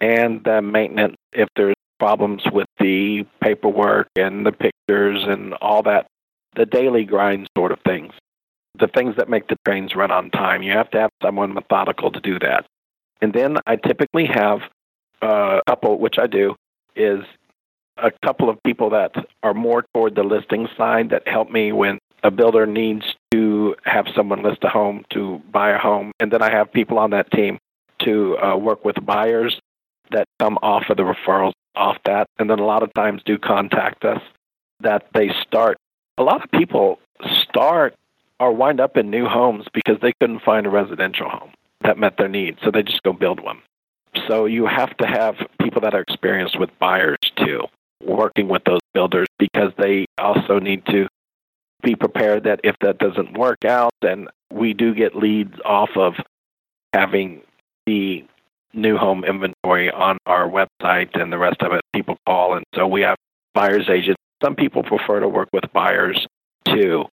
[0.00, 6.06] and the maintenance if there's problems with the paperwork and the pictures and all that,
[6.56, 8.12] the daily grind sort of things,
[8.78, 10.62] the things that make the trains run on time.
[10.62, 12.66] You have to have someone methodical to do that.
[13.20, 14.60] And then I typically have
[15.20, 16.54] a couple, which I do,
[16.94, 17.24] is
[17.96, 21.98] a couple of people that are more toward the listing side that help me when
[22.22, 26.12] a builder needs to have someone list a home to buy a home.
[26.20, 27.58] And then I have people on that team
[28.00, 29.58] to uh, work with buyers
[30.10, 32.26] that come off of the referrals off that.
[32.38, 34.20] And then a lot of times do contact us
[34.80, 35.78] that they start.
[36.18, 36.98] A lot of people
[37.42, 37.94] start
[38.40, 41.52] or wind up in new homes because they couldn't find a residential home
[41.82, 42.58] that met their needs.
[42.62, 43.60] So they just go build one.
[44.26, 47.62] So you have to have people that are experienced with buyers too,
[48.04, 51.08] working with those builders because they also need to
[51.82, 56.14] be prepared that if that doesn't work out, then we do get leads off of
[56.92, 57.42] having
[57.86, 58.24] the
[58.72, 61.80] new home inventory on our website and the rest of it.
[61.92, 63.16] People call, and so we have
[63.54, 64.20] buyer's agents.
[64.42, 66.26] Some people prefer to work with buyers
[66.64, 67.06] too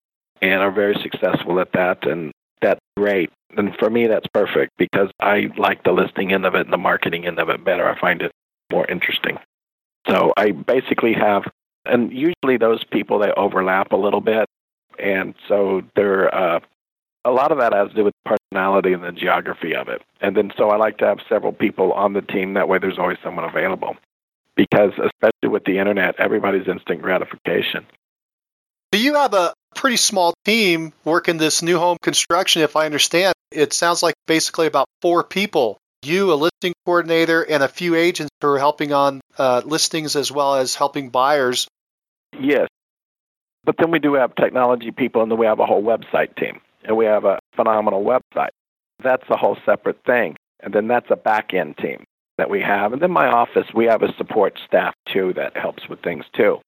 [0.41, 2.05] and are very successful at that.
[2.05, 2.31] And
[2.61, 3.31] that's great.
[3.55, 6.77] And for me, that's perfect because I like the listing end of it and the
[6.77, 7.87] marketing end of it better.
[7.87, 8.31] I find it
[8.71, 9.37] more interesting.
[10.07, 11.43] So I basically have,
[11.85, 14.47] and usually those people they overlap a little bit,
[14.99, 16.59] and so they're uh,
[17.25, 20.01] a lot of that has to do with personality and the geography of it.
[20.21, 22.53] And then so I like to have several people on the team.
[22.53, 23.95] That way, there's always someone available
[24.55, 27.85] because especially with the internet, everybody's instant gratification.
[28.91, 33.33] Do you have a pretty small team working this new home construction, if I understand.
[33.51, 38.31] It sounds like basically about four people you, a listing coordinator, and a few agents
[38.41, 41.67] who are helping on uh, listings as well as helping buyers.
[42.37, 42.67] Yes.
[43.63, 46.59] But then we do have technology people, and then we have a whole website team,
[46.85, 48.49] and we have a phenomenal website.
[49.01, 50.35] That's a whole separate thing.
[50.59, 52.05] And then that's a back end team
[52.37, 52.93] that we have.
[52.93, 56.59] And then my office, we have a support staff too that helps with things too.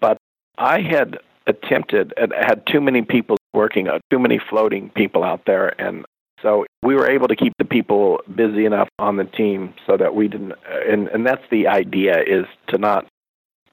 [0.00, 0.18] But
[0.58, 5.42] I had attempted and had too many people working, uh, too many floating people out
[5.46, 6.04] there, and
[6.42, 10.14] so we were able to keep the people busy enough on the team so that
[10.14, 10.54] we didn't.
[10.88, 13.06] And and that's the idea is to not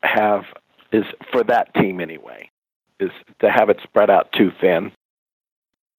[0.03, 0.45] have
[0.91, 2.49] is for that team anyway
[2.99, 4.91] is to have it spread out too thin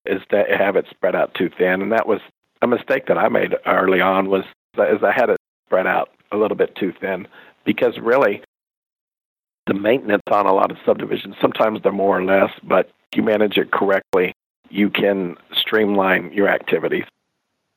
[0.07, 2.21] is to have it spread out too thin and that was
[2.63, 4.45] a mistake that I made early on was
[4.79, 7.27] as I had it spread out a little bit too thin
[7.65, 8.43] because really
[9.67, 11.37] the maintenance on a lot of subdivisions.
[11.41, 14.33] Sometimes they're more or less, but you manage it correctly,
[14.69, 17.05] you can streamline your activities.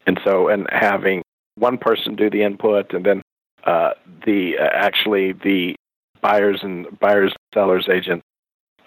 [0.07, 1.21] And so, and having
[1.55, 3.21] one person do the input, and then
[3.63, 3.91] uh,
[4.25, 5.75] the uh, actually the
[6.21, 8.21] buyers and buyers sellers agent,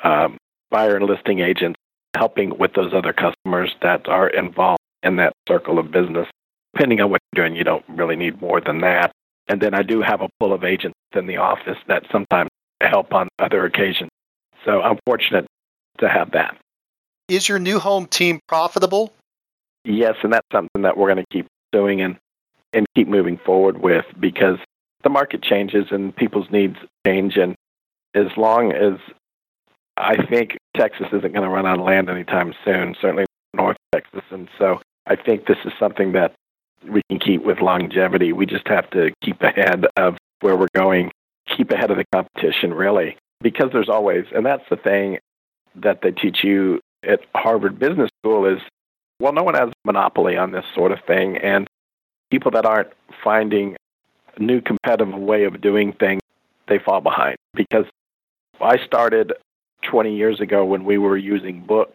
[0.02, 0.36] um,
[0.70, 1.78] buyer and listing agents
[2.16, 6.26] helping with those other customers that are involved in that circle of business.
[6.74, 9.12] Depending on what you're doing, you don't really need more than that.
[9.48, 12.50] And then I do have a pool of agents in the office that sometimes
[12.80, 14.10] help on other occasions.
[14.64, 15.46] So I'm fortunate
[15.98, 16.56] to have that.
[17.28, 19.12] Is your new home team profitable?
[19.84, 22.16] Yes, and that's something that we're going to keep doing and,
[22.72, 24.58] and keep moving forward with because
[25.02, 27.36] the market changes and people's needs change.
[27.36, 27.54] And
[28.14, 28.94] as long as
[29.96, 34.22] I think Texas isn't going to run out of land anytime soon, certainly North Texas.
[34.30, 36.34] And so I think this is something that
[36.88, 38.32] we can keep with longevity.
[38.32, 41.10] We just have to keep ahead of where we're going
[41.46, 45.18] keep ahead of the competition, really, because there's always, and that's the thing
[45.76, 48.60] that they teach you at Harvard Business School is,
[49.20, 51.68] well, no one has a monopoly on this sort of thing, and
[52.30, 52.90] people that aren't
[53.22, 53.76] finding
[54.36, 56.20] a new competitive way of doing things,
[56.68, 57.36] they fall behind.
[57.54, 57.86] Because
[58.60, 59.32] I started
[59.86, 61.92] 20 years ago when we were using books,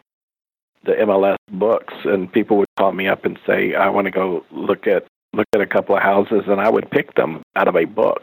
[0.84, 4.44] the MLS books, and people would call me up and say, "I want to go
[4.50, 7.76] look at look at a couple of houses," and I would pick them out of
[7.76, 8.20] a book,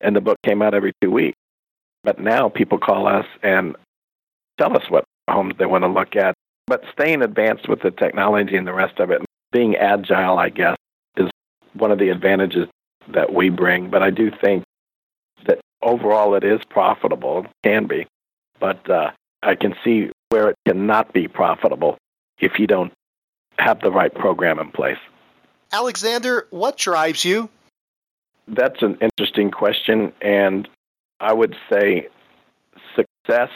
[0.00, 1.38] and the book came out every two weeks.
[2.02, 3.76] But now people call us and
[4.58, 6.34] tell us what homes they want to look at.
[6.66, 10.76] But staying advanced with the technology and the rest of it, being agile, I guess,
[11.16, 11.30] is
[11.72, 12.68] one of the advantages
[13.08, 13.88] that we bring.
[13.90, 14.64] But I do think
[15.46, 18.06] that overall it is profitable, can be.
[18.60, 19.10] But uh,
[19.42, 21.98] I can see where it cannot be profitable
[22.38, 22.92] if you don't
[23.58, 24.98] have the right program in place.
[25.72, 27.48] Alexander, what drives you?
[28.46, 30.68] That's an interesting question, and
[31.20, 32.08] I would say
[32.94, 33.50] success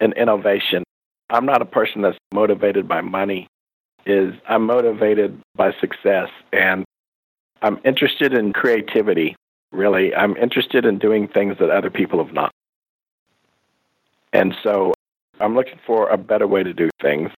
[0.00, 0.84] and innovation.
[1.30, 3.48] I'm not a person that's motivated by money.
[4.06, 6.84] Is I'm motivated by success and
[7.60, 9.36] I'm interested in creativity,
[9.72, 10.14] really.
[10.14, 12.50] I'm interested in doing things that other people have not.
[14.32, 14.94] And so
[15.40, 17.30] I'm looking for a better way to do things.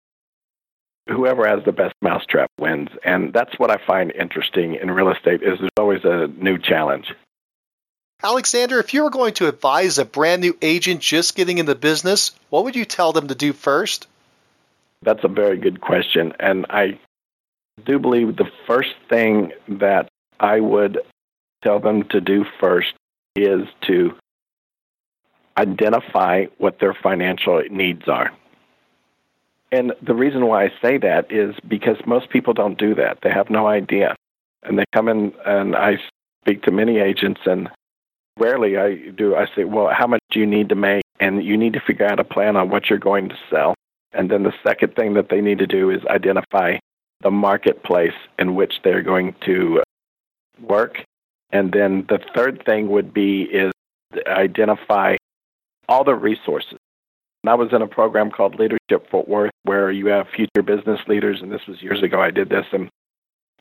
[1.07, 2.89] Whoever has the best mousetrap wins.
[3.03, 7.13] And that's what I find interesting in real estate is there's always a new challenge.
[8.21, 11.75] Alexander, if you were going to advise a brand new agent just getting in the
[11.75, 14.07] business, what would you tell them to do first?
[15.01, 16.33] That's a very good question.
[16.39, 16.99] And I
[17.85, 20.09] do believe the first thing that
[20.39, 20.99] I would
[21.63, 22.93] tell them to do first
[23.35, 24.15] is to
[25.59, 28.31] identify what their financial needs are.
[29.71, 33.19] And the reason why I say that is because most people don't do that.
[33.21, 34.15] They have no idea.
[34.63, 35.99] And they come in, and I
[36.41, 37.69] speak to many agents, and
[38.37, 39.35] rarely I do.
[39.35, 41.03] I say, well, how much do you need to make?
[41.19, 43.75] And you need to figure out a plan on what you're going to sell.
[44.13, 46.77] And then the second thing that they need to do is identify
[47.21, 49.83] the marketplace in which they're going to
[50.61, 51.03] work.
[51.51, 53.71] And then the third thing would be is
[54.25, 55.17] identify
[55.89, 56.77] all the resources.
[57.43, 60.99] And I was in a program called Leadership Fort Worth where you have future business
[61.07, 62.89] leaders, and this was years ago I did this, and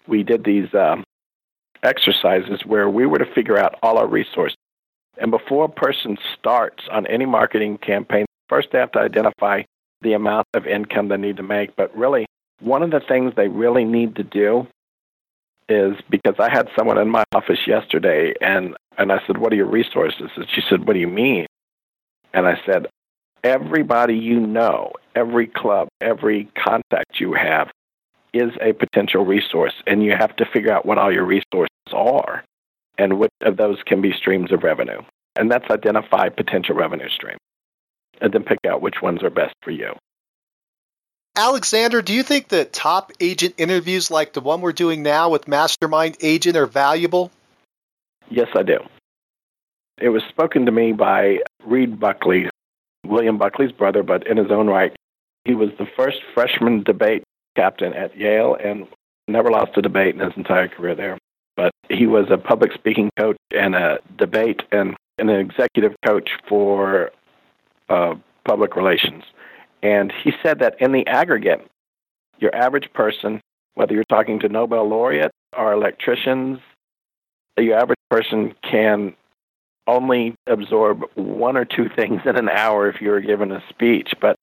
[0.07, 1.05] we did these um,
[1.83, 4.57] exercises where we were to figure out all our resources.
[5.17, 9.63] And before a person starts on any marketing campaign, first they have to identify
[10.03, 11.75] the amount of income they need to make.
[11.75, 12.27] But really,
[12.61, 14.67] one of the things they really need to do
[15.69, 19.57] is because I had someone in my office yesterday and, and I said, What are
[19.57, 20.31] your resources?
[20.37, 21.47] And she said, What do you mean?
[22.39, 22.87] And I said,
[23.43, 27.69] Everybody you know, every club, every contact you have
[28.33, 32.45] is a potential resource, and you have to figure out what all your resources are
[32.97, 35.01] and which of those can be streams of revenue.
[35.35, 37.41] And that's identify potential revenue streams
[38.21, 39.95] and then pick out which ones are best for you.
[41.35, 45.49] Alexander, do you think that top agent interviews like the one we're doing now with
[45.49, 47.33] Mastermind Agent are valuable?
[48.31, 48.79] Yes, I do.
[50.01, 52.49] It was spoken to me by Reid Buckley,
[53.05, 54.95] William Buckley's brother, but in his own right.
[55.45, 57.25] He was the first freshman debate
[57.57, 58.87] captain at Yale and
[59.27, 61.19] never lost a debate in his entire career there.
[61.57, 67.11] But he was a public speaking coach and a debate and an executive coach for
[67.89, 68.15] uh,
[68.45, 69.25] public relations.
[69.83, 71.67] And he said that in the aggregate,
[72.39, 73.41] your average person,
[73.75, 76.61] whether you're talking to Nobel laureate or electricians,
[77.57, 79.15] your average person can
[79.89, 84.13] only absorb one or two things in an hour if you're given a speech.
[84.21, 84.37] But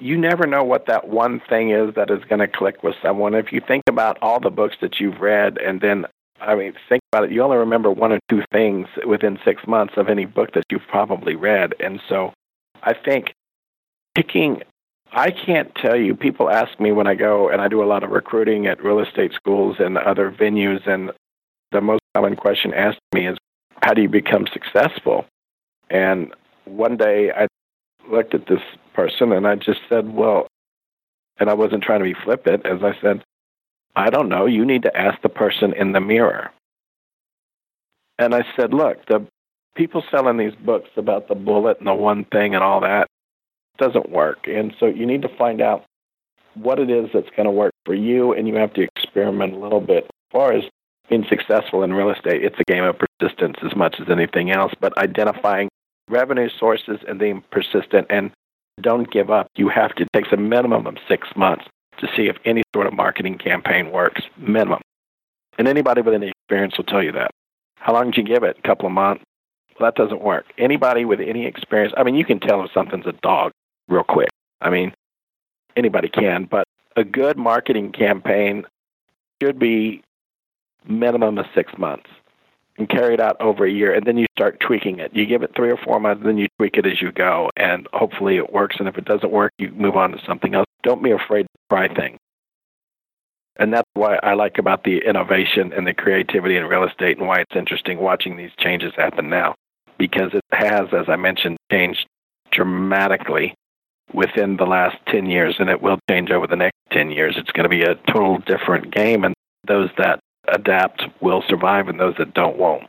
[0.00, 3.34] you never know what that one thing is that is going to click with someone.
[3.34, 6.06] If you think about all the books that you've read, and then,
[6.40, 9.94] I mean, think about it, you only remember one or two things within six months
[9.96, 11.74] of any book that you've probably read.
[11.78, 12.32] And so
[12.82, 13.34] I think
[14.14, 14.62] picking,
[15.12, 18.02] I can't tell you, people ask me when I go, and I do a lot
[18.02, 21.12] of recruiting at real estate schools and other venues, and
[21.70, 23.36] the most common question asked me is,
[23.82, 25.26] how do you become successful?
[25.90, 26.34] And
[26.64, 27.48] one day I
[28.08, 28.62] looked at this
[28.94, 30.46] person and I just said, well,
[31.38, 33.22] and I wasn't trying to be flippant, as I said,
[33.96, 34.46] I don't know.
[34.46, 36.50] You need to ask the person in the mirror.
[38.18, 39.26] And I said, look, the
[39.74, 43.08] people selling these books about the bullet and the one thing and all that
[43.78, 44.46] doesn't work.
[44.46, 45.84] And so you need to find out
[46.54, 49.58] what it is that's going to work for you, and you have to experiment a
[49.58, 50.04] little bit.
[50.04, 50.64] As far as
[51.08, 54.72] being successful in real estate, it's a game of persistence as much as anything else,
[54.80, 55.68] but identifying
[56.08, 58.30] revenue sources and being persistent and
[58.80, 59.48] don't give up.
[59.56, 61.64] You have to, take a minimum of six months
[61.98, 64.80] to see if any sort of marketing campaign works, minimum.
[65.58, 67.30] And anybody with any experience will tell you that.
[67.76, 68.56] How long did you give it?
[68.58, 69.22] A couple of months?
[69.78, 70.46] Well, that doesn't work.
[70.58, 73.52] Anybody with any experience, I mean, you can tell if something's a dog
[73.88, 74.28] real quick.
[74.60, 74.94] I mean,
[75.76, 76.64] anybody can, but
[76.96, 78.64] a good marketing campaign
[79.42, 80.02] should be
[80.86, 82.10] minimum of six months
[82.78, 85.14] and carry it out over a year, and then you start tweaking it.
[85.14, 87.86] You give it three or four months, then you tweak it as you go, and
[87.92, 88.76] hopefully it works.
[88.78, 90.66] And if it doesn't work, you move on to something else.
[90.82, 92.18] Don't be afraid to try things.
[93.56, 97.28] And that's why I like about the innovation and the creativity in real estate and
[97.28, 99.54] why it's interesting watching these changes happen now.
[99.98, 102.06] Because it has, as I mentioned, changed
[102.50, 103.54] dramatically
[104.12, 107.34] within the last 10 years, and it will change over the next 10 years.
[107.36, 109.34] It's going to be a total different game, and
[109.66, 112.84] those that adapt will survive, and those that don't won't.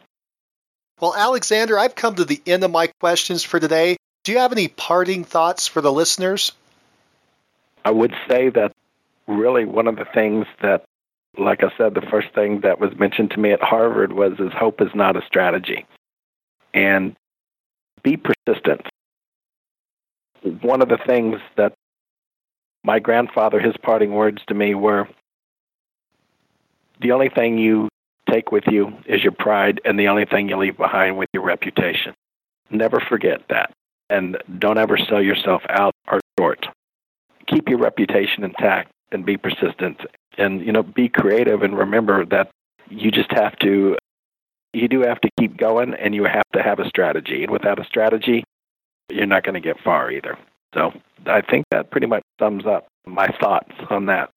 [0.99, 3.97] Well, Alexander, I've come to the end of my questions for today.
[4.23, 6.53] Do you have any parting thoughts for the listeners?
[7.83, 8.71] I would say that
[9.27, 10.85] really one of the things that,
[11.37, 14.53] like I said, the first thing that was mentioned to me at Harvard was is
[14.53, 15.85] hope is not a strategy.
[16.73, 17.15] And
[18.01, 18.87] be persistent.
[20.61, 21.73] One of the things that
[22.83, 25.07] my grandfather, his parting words to me were
[27.01, 27.89] the only thing you
[28.29, 31.43] take with you is your pride, and the only thing you leave behind with your
[31.43, 32.13] reputation.
[32.69, 33.71] Never forget that.
[34.09, 36.65] And don't ever sell yourself out or short.
[37.47, 40.01] Keep your reputation intact and be persistent.
[40.37, 42.49] And, you know, be creative and remember that
[42.89, 43.97] you just have to,
[44.73, 47.43] you do have to keep going and you have to have a strategy.
[47.43, 48.43] And without a strategy,
[49.09, 50.37] you're not going to get far either.
[50.73, 50.93] So
[51.25, 54.29] I think that pretty much sums up my thoughts on that.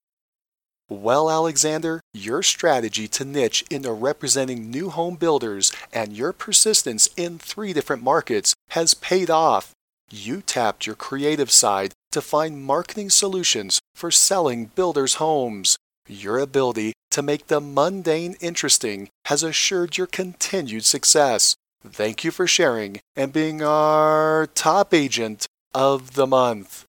[0.89, 7.39] Well, Alexander, your strategy to niche into representing new home builders and your persistence in
[7.39, 9.73] three different markets has paid off.
[10.11, 15.77] You tapped your creative side to find marketing solutions for selling builders' homes.
[16.09, 21.57] Your ability to make the mundane interesting has assured your continued success.
[21.85, 26.85] Thank you for sharing and being our top agent of the month.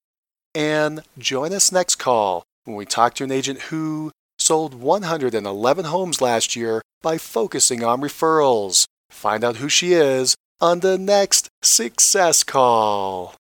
[0.54, 6.22] And join us next call when we talk to an agent who sold 111 homes
[6.22, 8.86] last year by focusing on referrals.
[9.10, 13.36] Find out who she is on the next Success Call.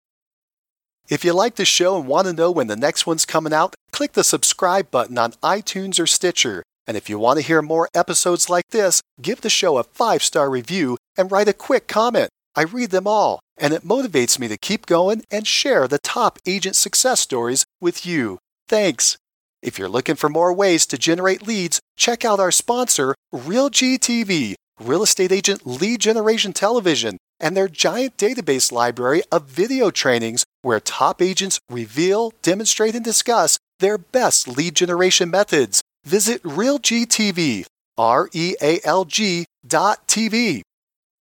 [1.09, 3.75] If you like the show and want to know when the next one's coming out,
[3.93, 6.63] click the subscribe button on iTunes or Stitcher.
[6.87, 10.23] And if you want to hear more episodes like this, give the show a five
[10.23, 12.31] star review and write a quick comment.
[12.55, 16.39] I read them all, and it motivates me to keep going and share the top
[16.47, 18.39] agent success stories with you.
[18.69, 19.17] Thanks.
[19.63, 25.03] If you're looking for more ways to generate leads, check out our sponsor, RealGTV, Real
[25.03, 31.23] Estate Agent Lead Generation Television, and their giant database library of video trainings where top
[31.23, 35.81] agents reveal, demonstrate, and discuss their best lead generation methods.
[36.05, 37.67] Visit RealGTV,
[37.97, 40.63] R E A L G dot TV.